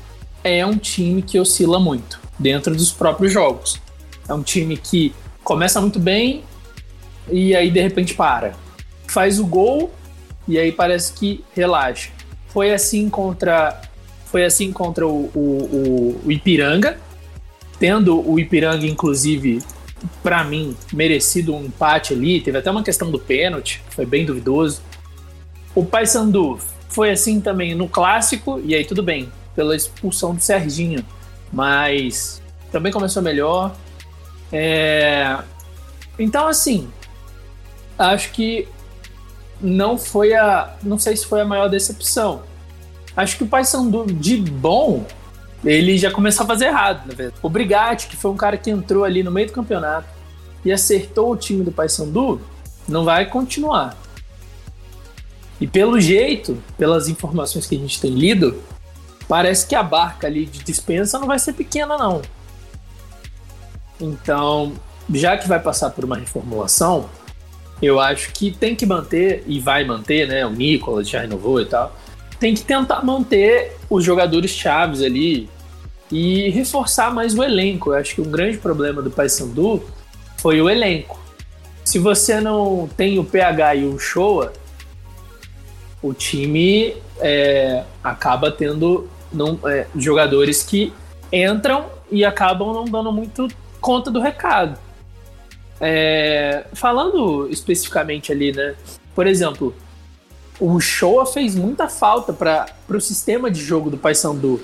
é 0.44 0.64
um 0.64 0.78
time 0.78 1.20
que 1.20 1.36
oscila 1.36 1.80
muito 1.80 2.20
dentro 2.38 2.76
dos 2.76 2.92
próprios 2.92 3.32
jogos. 3.32 3.80
É 4.28 4.32
um 4.32 4.42
time 4.42 4.76
que 4.76 5.12
começa 5.42 5.80
muito 5.80 5.98
bem 5.98 6.44
e 7.28 7.56
aí 7.56 7.72
de 7.72 7.80
repente 7.80 8.14
para. 8.14 8.54
Faz 9.08 9.40
o 9.40 9.46
gol 9.46 9.92
e 10.46 10.56
aí 10.60 10.70
parece 10.70 11.12
que 11.12 11.44
relaxa. 11.56 12.10
Foi 12.46 12.72
assim 12.72 13.10
contra 13.10 13.82
foi 14.26 14.44
assim 14.44 14.72
contra 14.72 15.06
o, 15.06 15.30
o, 15.34 16.20
o 16.24 16.30
Ipiranga, 16.32 16.98
tendo 17.80 18.28
o 18.28 18.38
Ipiranga 18.38 18.86
inclusive 18.86 19.60
para 20.22 20.44
mim 20.44 20.76
merecido 20.92 21.54
um 21.54 21.64
empate 21.64 22.12
ali. 22.12 22.40
Teve 22.40 22.58
até 22.58 22.70
uma 22.70 22.82
questão 22.82 23.10
do 23.10 23.18
pênalti, 23.18 23.82
foi 23.90 24.06
bem 24.06 24.24
duvidoso. 24.24 24.82
O 25.74 25.84
Paysandu 25.84 26.58
foi 26.88 27.10
assim 27.10 27.40
também 27.40 27.74
no 27.74 27.88
clássico 27.88 28.60
e 28.64 28.74
aí 28.74 28.84
tudo 28.84 29.02
bem, 29.02 29.30
pela 29.54 29.74
expulsão 29.74 30.34
do 30.34 30.40
Serginho, 30.40 31.04
mas 31.52 32.40
também 32.70 32.92
começou 32.92 33.22
melhor. 33.22 33.74
É... 34.52 35.38
Então, 36.18 36.46
assim, 36.46 36.88
acho 37.98 38.30
que 38.30 38.68
não 39.60 39.96
foi 39.96 40.34
a. 40.34 40.76
Não 40.82 40.98
sei 40.98 41.16
se 41.16 41.26
foi 41.26 41.40
a 41.40 41.44
maior 41.44 41.68
decepção. 41.68 42.42
Acho 43.16 43.36
que 43.36 43.44
o 43.44 43.46
Paysandu 43.46 44.06
de 44.06 44.36
bom, 44.36 45.04
ele 45.64 45.96
já 45.96 46.10
começou 46.10 46.44
a 46.44 46.46
fazer 46.46 46.66
errado, 46.66 47.06
na 47.06 47.14
verdade. 47.14 47.40
O 47.42 47.48
Brigatti, 47.48 48.06
que 48.08 48.16
foi 48.16 48.30
um 48.30 48.36
cara 48.36 48.56
que 48.56 48.70
entrou 48.70 49.04
ali 49.04 49.22
no 49.22 49.30
meio 49.30 49.46
do 49.46 49.52
campeonato 49.52 50.08
e 50.64 50.72
acertou 50.72 51.32
o 51.32 51.36
time 51.36 51.64
do 51.64 51.72
Paysandu, 51.72 52.40
não 52.88 53.04
vai 53.04 53.26
continuar. 53.26 53.96
E 55.60 55.66
pelo 55.66 56.00
jeito, 56.00 56.62
pelas 56.76 57.08
informações 57.08 57.66
que 57.66 57.76
a 57.76 57.78
gente 57.78 58.00
tem 58.00 58.10
lido, 58.10 58.62
parece 59.28 59.66
que 59.66 59.74
a 59.74 59.82
barca 59.82 60.26
ali 60.26 60.44
de 60.44 60.62
dispensa 60.62 61.18
não 61.18 61.26
vai 61.26 61.38
ser 61.38 61.54
pequena, 61.54 61.96
não. 61.96 62.20
Então, 64.00 64.72
já 65.12 65.36
que 65.36 65.48
vai 65.48 65.60
passar 65.60 65.90
por 65.90 66.04
uma 66.04 66.16
reformulação, 66.16 67.08
eu 67.80 68.00
acho 68.00 68.32
que 68.32 68.50
tem 68.50 68.74
que 68.74 68.84
manter, 68.84 69.44
e 69.46 69.60
vai 69.60 69.84
manter, 69.84 70.26
né? 70.26 70.44
O 70.44 70.50
Nicolas 70.50 71.08
já 71.08 71.20
renovou 71.20 71.60
e 71.60 71.66
tal. 71.66 71.96
Tem 72.38 72.54
que 72.54 72.62
tentar 72.62 73.04
manter 73.04 73.76
os 73.88 74.04
jogadores 74.04 74.50
chaves 74.50 75.02
ali 75.02 75.48
e 76.10 76.50
reforçar 76.50 77.12
mais 77.12 77.34
o 77.34 77.42
elenco. 77.42 77.90
Eu 77.90 77.94
acho 77.94 78.14
que 78.14 78.20
um 78.20 78.30
grande 78.30 78.58
problema 78.58 79.02
do 79.02 79.10
Paysandu 79.10 79.82
foi 80.38 80.60
o 80.60 80.68
elenco. 80.68 81.20
Se 81.84 81.98
você 81.98 82.40
não 82.40 82.88
tem 82.96 83.18
o 83.18 83.24
PH 83.24 83.76
e 83.76 83.84
o 83.84 83.98
Showa, 83.98 84.52
o 86.02 86.12
time 86.12 86.96
é, 87.18 87.84
acaba 88.02 88.50
tendo 88.50 89.08
não, 89.32 89.58
é, 89.64 89.86
jogadores 89.96 90.62
que 90.62 90.92
entram 91.32 91.86
e 92.10 92.24
acabam 92.24 92.72
não 92.72 92.84
dando 92.84 93.12
muito 93.12 93.48
conta 93.80 94.10
do 94.10 94.20
recado. 94.20 94.78
É, 95.80 96.64
falando 96.72 97.48
especificamente 97.50 98.32
ali, 98.32 98.52
né? 98.52 98.74
Por 99.14 99.26
exemplo, 99.26 99.74
o 100.60 100.80
Showa 100.80 101.26
fez 101.26 101.54
muita 101.54 101.88
falta 101.88 102.32
para 102.32 102.66
o 102.88 103.00
sistema 103.00 103.50
de 103.50 103.60
jogo 103.60 103.90
do 103.90 103.98
Paysandu, 103.98 104.60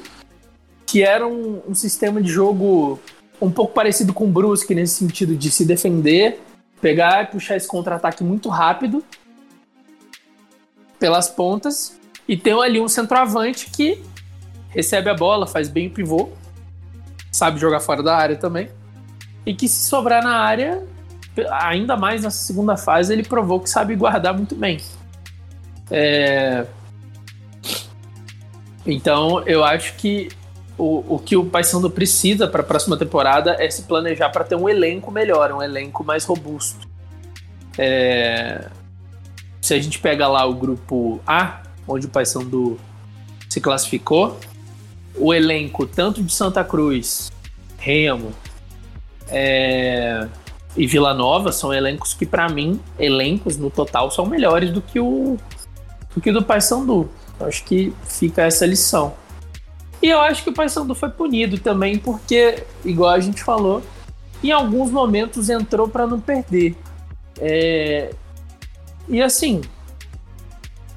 que 0.90 1.04
era 1.04 1.24
um, 1.24 1.62
um, 1.68 1.74
sistema 1.74 2.20
de 2.20 2.28
jogo 2.28 2.98
um 3.40 3.48
pouco 3.48 3.72
parecido 3.72 4.12
com 4.12 4.24
o 4.24 4.26
Brusque 4.26 4.74
nesse 4.74 4.94
sentido 4.96 5.36
de 5.36 5.48
se 5.48 5.64
defender, 5.64 6.42
pegar 6.80 7.22
e 7.22 7.26
puxar 7.26 7.56
esse 7.56 7.68
contra-ataque 7.68 8.24
muito 8.24 8.48
rápido 8.48 9.04
pelas 10.98 11.28
pontas 11.28 11.96
e 12.26 12.36
ter 12.36 12.58
ali 12.58 12.80
um 12.80 12.88
centroavante 12.88 13.70
que 13.70 14.02
recebe 14.68 15.08
a 15.08 15.14
bola, 15.14 15.46
faz 15.46 15.68
bem 15.68 15.86
o 15.86 15.90
pivô, 15.92 16.30
sabe 17.30 17.60
jogar 17.60 17.78
fora 17.78 18.02
da 18.02 18.16
área 18.16 18.34
também 18.34 18.68
e 19.46 19.54
que 19.54 19.68
se 19.68 19.88
sobrar 19.88 20.24
na 20.24 20.40
área, 20.40 20.84
ainda 21.52 21.96
mais 21.96 22.24
nessa 22.24 22.44
segunda 22.44 22.76
fase, 22.76 23.12
ele 23.12 23.22
provou 23.22 23.60
que 23.60 23.70
sabe 23.70 23.94
guardar 23.94 24.34
muito 24.34 24.56
bem. 24.56 24.80
É... 25.88 26.66
Então, 28.84 29.44
eu 29.46 29.62
acho 29.62 29.94
que 29.94 30.30
o, 30.80 31.16
o 31.16 31.18
que 31.18 31.36
o 31.36 31.44
Paysandu 31.44 31.90
precisa 31.90 32.48
para 32.48 32.62
a 32.62 32.64
próxima 32.64 32.96
temporada 32.96 33.54
é 33.58 33.68
se 33.68 33.82
planejar 33.82 34.30
para 34.30 34.44
ter 34.44 34.56
um 34.56 34.66
elenco 34.66 35.10
melhor, 35.10 35.52
um 35.52 35.62
elenco 35.62 36.02
mais 36.02 36.24
robusto. 36.24 36.88
É... 37.76 38.66
Se 39.60 39.74
a 39.74 39.80
gente 39.80 39.98
pega 39.98 40.26
lá 40.26 40.46
o 40.46 40.54
grupo 40.54 41.20
A, 41.26 41.62
onde 41.86 42.06
o 42.06 42.08
Paysandu 42.08 42.80
se 43.46 43.60
classificou, 43.60 44.40
o 45.14 45.34
elenco 45.34 45.86
tanto 45.86 46.22
de 46.22 46.32
Santa 46.32 46.64
Cruz, 46.64 47.30
Remo, 47.76 48.32
é, 49.28 50.26
e 50.76 50.86
Vila 50.86 51.12
Nova 51.12 51.52
são 51.52 51.74
elencos 51.74 52.14
que, 52.14 52.24
para 52.24 52.48
mim, 52.48 52.80
elencos 52.98 53.58
no 53.58 53.70
total 53.70 54.10
são 54.10 54.24
melhores 54.24 54.72
do 54.72 54.80
que 54.80 54.98
o 54.98 55.36
do 56.14 56.20
que 56.20 56.32
do 56.32 56.42
Paysandu. 56.42 57.10
Acho 57.38 57.64
que 57.64 57.92
fica 58.06 58.42
essa 58.42 58.64
lição. 58.64 59.14
E 60.02 60.08
eu 60.08 60.20
acho 60.20 60.42
que 60.42 60.50
o 60.50 60.52
Paysandu 60.52 60.94
foi 60.94 61.10
punido 61.10 61.58
também 61.58 61.98
porque, 61.98 62.64
igual 62.84 63.10
a 63.10 63.20
gente 63.20 63.42
falou, 63.42 63.82
em 64.42 64.50
alguns 64.50 64.90
momentos 64.90 65.50
entrou 65.50 65.88
para 65.88 66.06
não 66.06 66.20
perder. 66.20 66.74
É... 67.38 68.14
E 69.08 69.20
assim, 69.20 69.60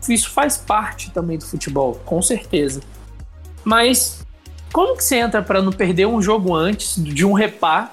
isso 0.08 0.30
faz 0.30 0.58
parte 0.58 1.12
também 1.12 1.38
do 1.38 1.46
futebol, 1.46 2.02
com 2.06 2.22
certeza. 2.22 2.82
Mas 3.64 4.26
como 4.72 4.98
que 4.98 5.04
você 5.04 5.18
entra 5.18 5.42
para 5.42 5.62
não 5.62 5.72
perder 5.72 6.06
um 6.08 6.22
jogo 6.22 6.54
antes 6.56 6.96
de 7.02 7.26
um 7.26 7.34
repá 7.34 7.92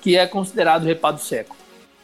que 0.00 0.16
é 0.16 0.26
considerado 0.26 0.84
repá 0.84 1.10
do 1.10 1.20
século? 1.20 1.58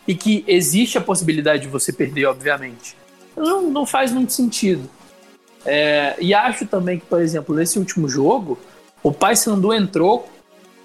E 0.07 0.15
que 0.15 0.45
existe 0.47 0.97
a 0.97 1.01
possibilidade 1.01 1.63
de 1.63 1.69
você 1.69 1.93
perder, 1.93 2.27
obviamente. 2.27 2.97
Não, 3.37 3.71
não 3.71 3.87
faz 3.87 4.11
muito 4.11 4.33
sentido. 4.33 4.89
É, 5.71 6.17
e 6.19 6.33
acho 6.33 6.65
também 6.65 6.99
que, 6.99 7.05
por 7.05 7.21
exemplo, 7.21 7.55
nesse 7.55 7.79
último 7.79 8.09
jogo, 8.09 8.59
o 9.03 9.13
Paysandu 9.13 9.71
entrou 9.75 10.27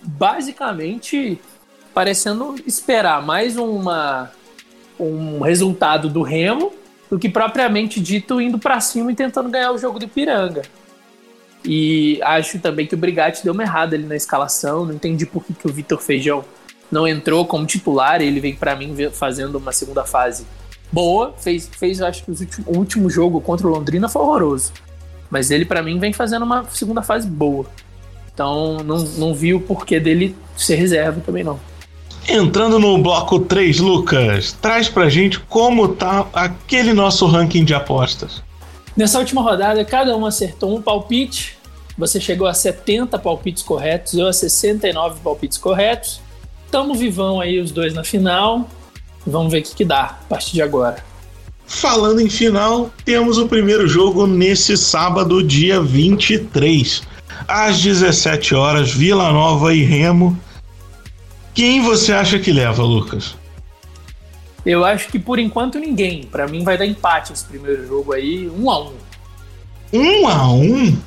basicamente 0.04 1.40
parecendo 1.94 2.56
esperar 2.68 3.26
mais 3.26 3.56
uma, 3.56 4.30
um 5.00 5.40
resultado 5.40 6.10
do 6.10 6.22
Remo 6.22 6.74
do 7.10 7.18
que 7.18 7.30
propriamente 7.30 8.02
dito 8.02 8.42
indo 8.42 8.60
para 8.60 8.82
cima 8.82 9.10
e 9.10 9.16
tentando 9.16 9.50
ganhar 9.50 9.72
o 9.72 9.78
jogo 9.78 10.00
do 10.00 10.08
Piranga. 10.08 10.64
E 11.64 12.20
acho 12.22 12.60
também 12.60 12.86
que 12.86 12.94
o 12.94 12.98
Brigatti 12.98 13.42
deu 13.42 13.54
uma 13.54 13.64
errada 13.64 13.96
ali 13.96 14.04
na 14.04 14.18
escalação. 14.18 14.86
Não 14.86 14.96
entendi 14.96 15.26
por 15.26 15.46
que, 15.46 15.54
que 15.54 15.66
o 15.66 15.72
Vitor 15.72 16.02
Feijão 16.02 16.44
não 16.92 17.08
entrou 17.08 17.46
como 17.46 17.66
titular. 17.66 18.22
Ele 18.22 18.42
vem 18.42 18.54
para 18.54 18.76
mim 18.76 18.94
fazendo 19.14 19.56
uma 19.56 19.72
segunda 19.72 20.04
fase 20.04 20.46
boa. 20.94 21.34
Fez, 21.38 21.70
fez 21.78 22.02
acho 22.02 22.24
que 22.24 22.30
últimos, 22.30 22.60
o 22.68 22.78
último 22.78 23.10
jogo 23.10 23.42
contra 23.42 23.68
o 23.68 23.72
Londrina 23.72 24.08
foi 24.08 24.22
horroroso. 24.22 24.72
Mas 25.30 25.50
ele, 25.50 25.66
para 25.66 25.82
mim, 25.82 25.98
vem 26.00 26.14
fazendo 26.14 26.44
uma 26.44 26.64
segunda 26.70 27.02
fase 27.02 27.28
boa. 27.28 27.66
Então, 28.32 28.78
não, 28.86 28.98
não 29.00 29.34
vi 29.34 29.54
o 29.54 29.60
porquê 29.60 30.00
dele 30.00 30.36
ser 30.56 30.76
reserva 30.76 31.20
também, 31.26 31.44
não. 31.44 31.60
Entrando 32.30 32.80
no 32.80 32.98
bloco 33.00 33.40
3, 33.40 33.80
Lucas, 33.80 34.54
traz 34.54 34.88
pra 34.88 35.10
gente 35.10 35.40
como 35.40 35.90
tá 35.90 36.28
aquele 36.32 36.94
nosso 36.94 37.26
ranking 37.26 37.66
de 37.66 37.74
apostas. 37.74 38.42
Nessa 38.96 39.20
última 39.20 39.42
rodada, 39.42 39.84
cada 39.84 40.16
um 40.16 40.26
acertou 40.26 40.76
um 40.76 40.82
palpite. 40.82 41.58
Você 41.98 42.22
chegou 42.22 42.48
a 42.48 42.54
70 42.54 43.20
palpites 43.20 43.62
corretos, 43.62 44.14
eu 44.14 44.28
a 44.28 44.34
69 44.34 45.20
palpites 45.22 45.58
corretos. 45.58 46.22
Tamo 46.72 46.96
vivão 46.96 47.42
aí 47.42 47.60
os 47.60 47.72
dois 47.72 47.94
na 47.94 48.04
final. 48.04 48.68
Vamos 49.26 49.52
ver 49.52 49.60
o 49.60 49.64
que, 49.64 49.76
que 49.76 49.86
dá 49.86 50.04
a 50.04 50.26
partir 50.30 50.54
de 50.54 50.62
agora. 50.62 51.04
Falando 51.66 52.20
em 52.20 52.30
final, 52.30 52.92
temos 53.06 53.38
o 53.38 53.48
primeiro 53.48 53.88
jogo 53.88 54.28
nesse 54.28 54.78
sábado, 54.78 55.44
dia 55.44 55.82
23, 55.82 57.04
às 57.48 57.82
17 57.82 58.54
horas, 58.54 58.92
Vila 58.92 59.32
Nova 59.32 59.74
e 59.74 59.84
Remo. 59.84 60.38
Quem 61.54 61.82
você 61.82 62.12
acha 62.12 62.38
que 62.40 62.52
leva, 62.52 62.84
Lucas? 62.84 63.36
Eu 64.66 64.84
acho 64.84 65.10
que 65.10 65.20
por 65.20 65.40
enquanto 65.40 65.78
ninguém. 65.80 66.24
Para 66.24 66.48
mim 66.48 66.64
vai 66.64 66.78
dar 66.78 66.86
empate 66.86 67.34
esse 67.34 67.46
primeiro 67.46 67.86
jogo 67.88 68.14
aí, 68.14 68.50
um 68.50 68.70
a 68.70 68.80
um. 68.80 68.94
Um 69.92 70.28
a 70.28 70.52
um? 70.52 70.98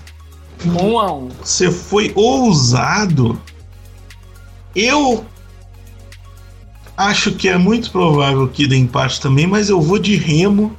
Um 0.64 0.98
a 0.98 1.12
um. 1.12 1.28
Você 1.42 1.70
foi 1.70 2.12
ousado. 2.14 3.40
Eu 4.74 5.24
acho 6.96 7.32
que 7.32 7.48
é 7.48 7.58
muito 7.58 7.90
provável 7.90 8.48
que 8.48 8.66
dê 8.66 8.76
empate 8.76 9.20
também, 9.20 9.46
mas 9.46 9.68
eu 9.68 9.80
vou 9.80 9.98
de 9.98 10.16
Remo. 10.16 10.76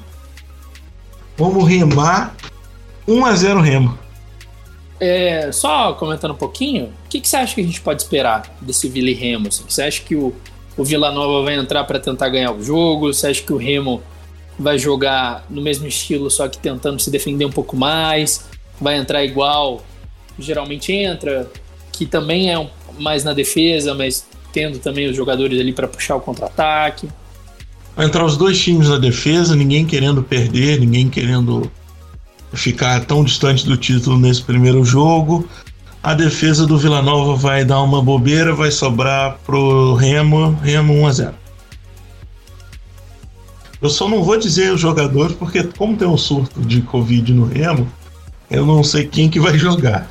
Vamos 1.37 1.67
remar 1.67 2.35
1 3.07 3.25
a 3.25 3.35
0 3.35 3.61
Remo. 3.61 3.99
É, 4.99 5.51
só 5.51 5.93
comentando 5.93 6.31
um 6.31 6.37
pouquinho, 6.37 6.85
o 6.85 7.09
que, 7.09 7.21
que, 7.21 7.29
você 7.29 7.37
acha 7.37 7.53
que 7.53 7.61
a 7.61 7.63
gente 7.63 7.81
pode 7.81 8.01
esperar 8.01 8.57
desse 8.59 8.89
Vila 8.89 9.11
e 9.11 9.13
Remo? 9.13 9.47
Assim? 9.47 9.63
Você 9.67 9.83
acha 9.83 10.01
que 10.01 10.15
o, 10.15 10.33
o 10.75 10.83
Vila 10.83 11.11
Nova 11.11 11.43
vai 11.43 11.55
entrar 11.55 11.83
para 11.83 11.99
tentar 11.99 12.29
ganhar 12.29 12.51
o 12.51 12.63
jogo? 12.63 13.13
Você 13.13 13.27
acha 13.27 13.43
que 13.43 13.53
o 13.53 13.57
Remo 13.57 14.01
vai 14.57 14.79
jogar 14.79 15.45
no 15.49 15.61
mesmo 15.61 15.87
estilo, 15.87 16.31
só 16.31 16.47
que 16.47 16.57
tentando 16.57 16.99
se 16.99 17.11
defender 17.11 17.45
um 17.45 17.51
pouco 17.51 17.77
mais? 17.77 18.49
Vai 18.81 18.97
entrar 18.97 19.23
igual 19.23 19.83
geralmente 20.39 20.91
entra, 20.93 21.49
que 21.91 22.05
também 22.05 22.53
é 22.53 22.69
mais 22.99 23.23
na 23.23 23.33
defesa, 23.33 23.93
mas 23.93 24.25
tendo 24.57 24.79
também 24.79 25.07
os 25.07 25.15
jogadores 25.15 25.59
ali 25.59 25.71
para 25.71 25.87
puxar 25.87 26.15
o 26.15 26.19
contra-ataque? 26.19 27.07
Vai 27.95 28.07
entrar 28.07 28.25
os 28.25 28.35
dois 28.35 28.59
times 28.59 28.89
na 28.89 28.97
defesa, 28.97 29.55
ninguém 29.55 29.85
querendo 29.85 30.23
perder, 30.23 30.79
ninguém 30.79 31.07
querendo 31.07 31.71
ficar 32.53 33.05
tão 33.05 33.23
distante 33.23 33.67
do 33.67 33.77
título 33.77 34.17
nesse 34.17 34.41
primeiro 34.41 34.83
jogo. 34.83 35.47
A 36.01 36.15
defesa 36.15 36.65
do 36.65 36.75
Vila 36.75 37.03
Nova 37.03 37.35
vai 37.35 37.63
dar 37.63 37.83
uma 37.83 38.01
bobeira, 38.01 38.51
vai 38.51 38.71
sobrar 38.71 39.37
pro 39.45 39.93
Remo, 39.93 40.57
Remo 40.63 40.93
1 41.01 41.07
a 41.07 41.11
0. 41.11 41.35
Eu 43.79 43.89
só 43.91 44.09
não 44.09 44.23
vou 44.23 44.39
dizer 44.39 44.73
os 44.73 44.81
jogadores 44.81 45.35
porque 45.35 45.61
como 45.63 45.95
tem 45.95 46.07
um 46.07 46.17
surto 46.17 46.61
de 46.61 46.81
Covid 46.81 47.31
no 47.31 47.45
Remo, 47.45 47.87
eu 48.49 48.65
não 48.65 48.83
sei 48.83 49.05
quem 49.05 49.29
que 49.29 49.39
vai 49.39 49.53
jogar. 49.59 50.09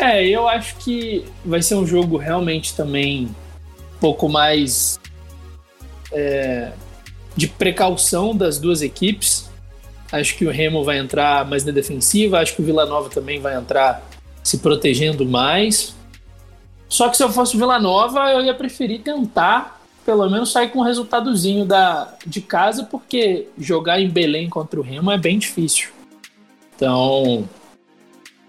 É, 0.00 0.26
eu 0.26 0.48
acho 0.48 0.74
que 0.76 1.24
vai 1.44 1.62
ser 1.62 1.76
um 1.76 1.86
jogo 1.86 2.16
realmente 2.16 2.74
também 2.74 3.28
pouco 4.00 4.28
mais 4.28 5.00
é, 6.12 6.72
de 7.36 7.46
precaução 7.46 8.36
das 8.36 8.58
duas 8.58 8.82
equipes. 8.82 9.48
Acho 10.10 10.36
que 10.36 10.46
o 10.46 10.50
Remo 10.50 10.84
vai 10.84 10.98
entrar 10.98 11.44
mais 11.46 11.64
na 11.64 11.72
defensiva. 11.72 12.40
Acho 12.40 12.54
que 12.54 12.62
o 12.62 12.64
Vila 12.64 12.86
Nova 12.86 13.10
também 13.10 13.40
vai 13.40 13.56
entrar 13.56 14.06
se 14.42 14.58
protegendo 14.58 15.26
mais. 15.26 15.94
Só 16.88 17.08
que 17.08 17.16
se 17.16 17.22
eu 17.22 17.30
fosse 17.30 17.54
o 17.54 17.58
Vila 17.58 17.78
Nova, 17.78 18.32
eu 18.32 18.42
ia 18.42 18.54
preferir 18.54 19.00
tentar 19.00 19.78
pelo 20.08 20.26
menos 20.30 20.50
sair 20.50 20.70
com 20.70 20.78
um 20.78 20.82
resultadozinho 20.82 21.66
da, 21.66 22.14
de 22.26 22.40
casa, 22.40 22.82
porque 22.84 23.46
jogar 23.58 24.00
em 24.00 24.08
Belém 24.08 24.48
contra 24.48 24.80
o 24.80 24.82
Remo 24.82 25.10
é 25.10 25.18
bem 25.18 25.38
difícil. 25.38 25.90
Então, 26.74 27.46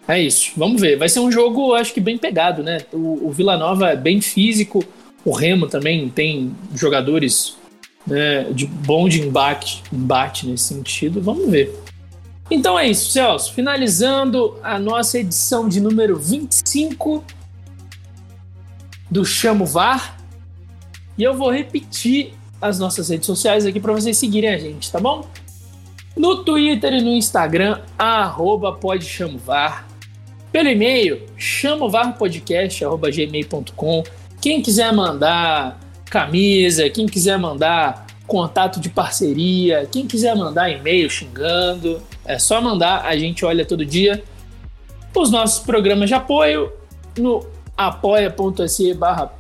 é 0.08 0.22
isso. 0.22 0.54
Vamos 0.56 0.80
ver. 0.80 0.98
Vai 0.98 1.10
ser 1.10 1.20
um 1.20 1.30
jogo, 1.30 1.74
acho 1.74 1.94
que 1.94 2.00
bem 2.00 2.18
pegado, 2.18 2.64
né? 2.64 2.80
O, 2.94 3.28
o 3.28 3.32
Vila 3.32 3.58
Nova 3.58 3.90
é 3.90 3.96
bem 3.98 4.22
físico. 4.22 4.86
O 5.26 5.32
Remo 5.32 5.68
também 5.68 6.10
tem 6.10 6.56
jogadores 6.74 7.58
né, 8.06 8.44
de 8.52 8.66
bom 8.66 9.08
de 9.08 9.22
embate, 9.22 9.84
embate 9.92 10.48
nesse 10.48 10.66
sentido. 10.66 11.22
Vamos 11.22 11.50
ver. 11.50 11.74
Então 12.50 12.80
é 12.80 12.88
isso, 12.88 13.12
Celso. 13.12 13.54
Finalizando 13.54 14.58
a 14.64 14.80
nossa 14.80 15.20
edição 15.20 15.70
de 15.70 15.80
número 15.80 16.18
25 16.18 17.24
do 19.10 19.26
Chamo 19.26 19.66
VAR. 19.66 20.18
E 21.18 21.24
eu 21.24 21.34
vou 21.36 21.52
repetir 21.52 22.34
as 22.62 22.78
nossas 22.80 23.10
redes 23.10 23.26
sociais 23.26 23.66
aqui 23.66 23.80
para 23.80 23.94
vocês 23.94 24.16
seguirem 24.18 24.50
a 24.50 24.58
gente, 24.58 24.92
tá 24.92 25.00
bom? 25.00 25.26
No 26.16 26.44
Twitter 26.44 26.94
e 26.94 27.02
no 27.02 27.12
Instagram, 27.12 27.82
arroba 27.98 28.74
podchamovar. 28.74 29.88
Pelo 30.52 30.68
e-mail, 30.68 31.26
chamovarpodcast.gmail.com. 31.38 34.04
Quem 34.42 34.62
quiser 34.62 34.94
mandar 34.94 35.80
camisa, 36.10 36.90
quem 36.90 37.06
quiser 37.06 37.38
mandar 37.38 38.08
contato 38.26 38.80
de 38.80 38.90
parceria, 38.90 39.88
quem 39.92 40.06
quiser 40.08 40.36
mandar 40.36 40.70
e-mail 40.70 41.10
xingando, 41.10 42.02
é 42.26 42.38
só 42.38 42.62
mandar, 42.62 43.06
a 43.06 43.18
gente 43.18 43.44
olha 43.44 43.66
todo 43.66 43.86
dia. 43.86 44.24
Os 45.16 45.32
nossos 45.32 45.60
programas 45.60 46.10
de 46.10 46.16
apoio 46.16 46.72
no 47.18 47.46
apoia.se 47.76 48.94
barra 48.94 49.32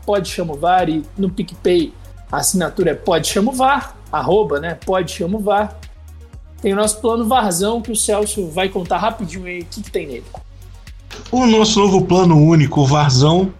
e 0.87 1.03
no 1.17 1.29
PicPay 1.29 1.93
a 2.31 2.37
assinatura 2.37 2.91
é 2.91 2.95
pode 2.95 3.27
chamovar, 3.27 3.97
arroba, 4.11 4.59
né, 4.59 4.77
pode 4.85 5.11
chamovar. 5.11 5.79
Tem 6.61 6.73
o 6.73 6.75
nosso 6.75 6.99
plano 6.99 7.25
Varzão 7.25 7.81
que 7.81 7.91
o 7.91 7.95
Celso 7.95 8.47
vai 8.47 8.69
contar 8.69 8.97
rapidinho 8.97 9.45
aí 9.45 9.61
o 9.61 9.65
que, 9.65 9.81
que 9.81 9.91
tem 9.91 10.07
nele. 10.07 10.25
O 11.31 11.45
nosso 11.45 11.79
novo 11.79 12.05
plano 12.05 12.37
único, 12.37 12.85
Varzão, 12.85 13.53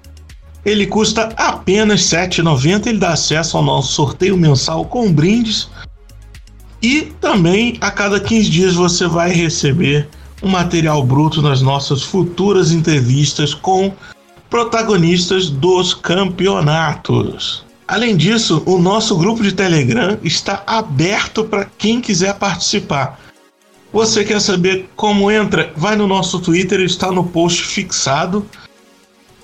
ele 0.66 0.86
custa 0.88 1.34
apenas 1.38 2.12
R$ 2.12 2.28
7,90. 2.28 2.88
Ele 2.88 2.98
dá 2.98 3.14
acesso 3.14 3.58
ao 3.58 3.64
nosso 3.64 3.94
sorteio 3.94 4.38
mensal 4.38 4.86
com 4.86 5.12
brindes. 5.12 5.70
E 6.82 7.02
também 7.20 7.78
a 7.82 7.92
cada 7.92 8.20
15 8.20 8.50
dias 8.50 8.74
você 8.76 9.08
vai 9.08 9.32
receber 9.32 10.08
um 10.42 10.48
material 10.50 11.04
bruto 11.04 11.42
nas 11.42 11.62
nossas 11.62 12.02
futuras 12.02 12.72
entrevistas 12.72 13.54
com 13.54 13.94
protagonistas 14.50 15.50
dos 15.50 15.94
campeonatos. 15.94 17.64
Além 17.88 18.16
disso, 18.16 18.64
o 18.66 18.78
nosso 18.78 19.18
grupo 19.18 19.44
de 19.44 19.52
Telegram 19.52 20.18
está 20.24 20.64
aberto 20.66 21.44
para 21.44 21.66
quem 21.66 22.00
quiser 22.00 22.36
participar. 22.36 23.20
Você 23.92 24.24
quer 24.24 24.40
saber 24.40 24.88
como 24.96 25.32
entra? 25.32 25.74
Vai 25.76 25.96
no 25.96 26.08
nosso 26.08 26.40
Twitter, 26.40 26.80
está 26.82 27.12
no 27.12 27.24
post 27.24 27.64
fixado. 27.64 28.46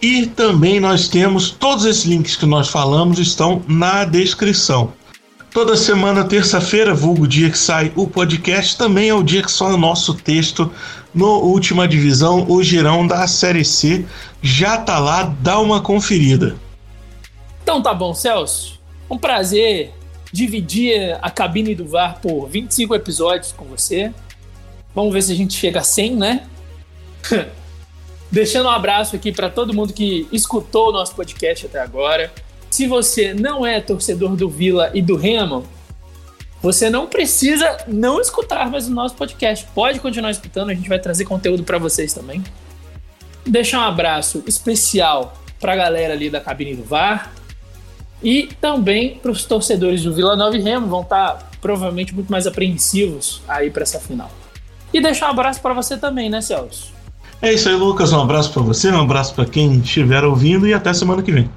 E 0.08 0.28
também 0.28 0.80
nós 0.80 1.08
temos 1.08 1.50
todos 1.50 1.84
esses 1.84 2.04
links 2.04 2.36
que 2.36 2.46
nós 2.46 2.68
falamos 2.68 3.18
estão 3.18 3.64
na 3.68 4.06
descrição. 4.06 4.94
Toda 5.50 5.76
semana, 5.76 6.24
terça-feira, 6.24 6.94
vulgo 6.94 7.28
dia 7.28 7.50
que 7.50 7.58
sai 7.58 7.92
o 7.96 8.06
podcast, 8.06 8.78
também 8.78 9.10
é 9.10 9.16
o 9.16 9.24
dia 9.24 9.42
que 9.42 9.52
sai 9.52 9.74
o 9.74 9.78
nosso 9.78 10.14
texto 10.14 10.72
no 11.12 11.40
Última 11.40 11.88
Divisão, 11.88 12.46
o 12.48 12.62
girão 12.62 13.08
da 13.08 13.26
Série 13.26 13.66
C. 13.66 14.06
Já 14.44 14.78
tá 14.78 15.00
lá, 15.00 15.24
dá 15.42 15.58
uma 15.60 15.82
conferida. 15.82 16.56
Então 17.64 17.82
tá 17.82 17.92
bom, 17.92 18.14
Celso. 18.14 18.80
Um 19.10 19.18
prazer 19.18 19.92
dividir 20.32 21.18
a 21.20 21.32
cabine 21.32 21.74
do 21.74 21.88
VAR 21.88 22.20
por 22.22 22.48
25 22.48 22.94
episódios 22.94 23.52
com 23.52 23.66
você. 23.66 24.14
Vamos 24.94 25.12
ver 25.12 25.24
se 25.24 25.32
a 25.32 25.36
gente 25.36 25.56
chega 25.56 25.80
a 25.80 25.84
100, 25.84 26.16
né? 26.16 26.44
Deixando 28.36 28.66
um 28.66 28.70
abraço 28.70 29.16
aqui 29.16 29.32
para 29.32 29.50
todo 29.50 29.74
mundo 29.74 29.94
que 29.94 30.28
escutou 30.30 30.90
o 30.90 30.92
nosso 30.92 31.16
podcast 31.16 31.68
até 31.68 31.80
agora. 31.80 32.34
Se 32.70 32.86
você 32.86 33.34
não 33.34 33.66
é 33.66 33.80
torcedor 33.80 34.36
do 34.36 34.50
Vila 34.50 34.92
e 34.94 35.02
do 35.02 35.16
Remo, 35.16 35.66
você 36.62 36.90
não 36.90 37.08
precisa 37.08 37.78
não 37.88 38.20
escutar 38.20 38.70
mais 38.70 38.90
o 38.90 38.92
nosso 38.92 39.16
podcast. 39.16 39.66
Pode 39.74 40.02
continuar 40.02 40.32
escutando, 40.32 40.70
a 40.70 40.74
gente 40.74 40.90
vai 40.90 41.00
trazer 41.00 41.24
conteúdo 41.24 41.64
para 41.64 41.78
vocês 41.78 42.14
também. 42.14 42.44
Deixar 43.46 43.80
um 43.80 43.84
abraço 43.88 44.44
especial 44.46 45.34
para 45.58 45.72
a 45.72 45.78
galera 45.78 46.14
ali 46.14 46.30
da 46.30 46.42
cabine 46.42 46.76
do 46.76 46.84
VAR 46.84 47.34
e 48.22 48.50
também 48.60 49.18
para 49.18 49.32
os 49.32 49.46
torcedores 49.46 50.04
do 50.04 50.14
Vila 50.14 50.36
Nova 50.36 50.58
e 50.58 50.62
Remo, 50.62 50.88
vão 50.88 51.04
estar 51.04 51.36
tá, 51.36 51.50
provavelmente 51.62 52.14
muito 52.14 52.30
mais 52.30 52.46
apreensivos 52.46 53.42
aí 53.48 53.72
para 53.72 53.84
essa 53.84 53.98
final. 53.98 54.30
E 54.94 55.00
deixar 55.00 55.28
um 55.28 55.32
abraço 55.32 55.62
para 55.62 55.74
você 55.74 55.96
também, 55.96 56.30
né, 56.30 56.42
Celso? 56.42 56.95
É 57.42 57.54
isso 57.54 57.70
aí, 57.70 57.76
Lucas. 57.76 58.12
Um 58.14 58.22
abraço 58.22 58.52
para 58.52 58.62
você, 58.64 58.92
um 58.92 59.02
abraço 59.02 59.34
para 59.34 59.46
quem 59.46 59.80
estiver 59.80 60.24
ouvindo 60.24 60.68
e 60.68 60.74
até 60.74 60.94
semana 60.94 61.22
que 61.22 61.32
vem. 61.32 61.50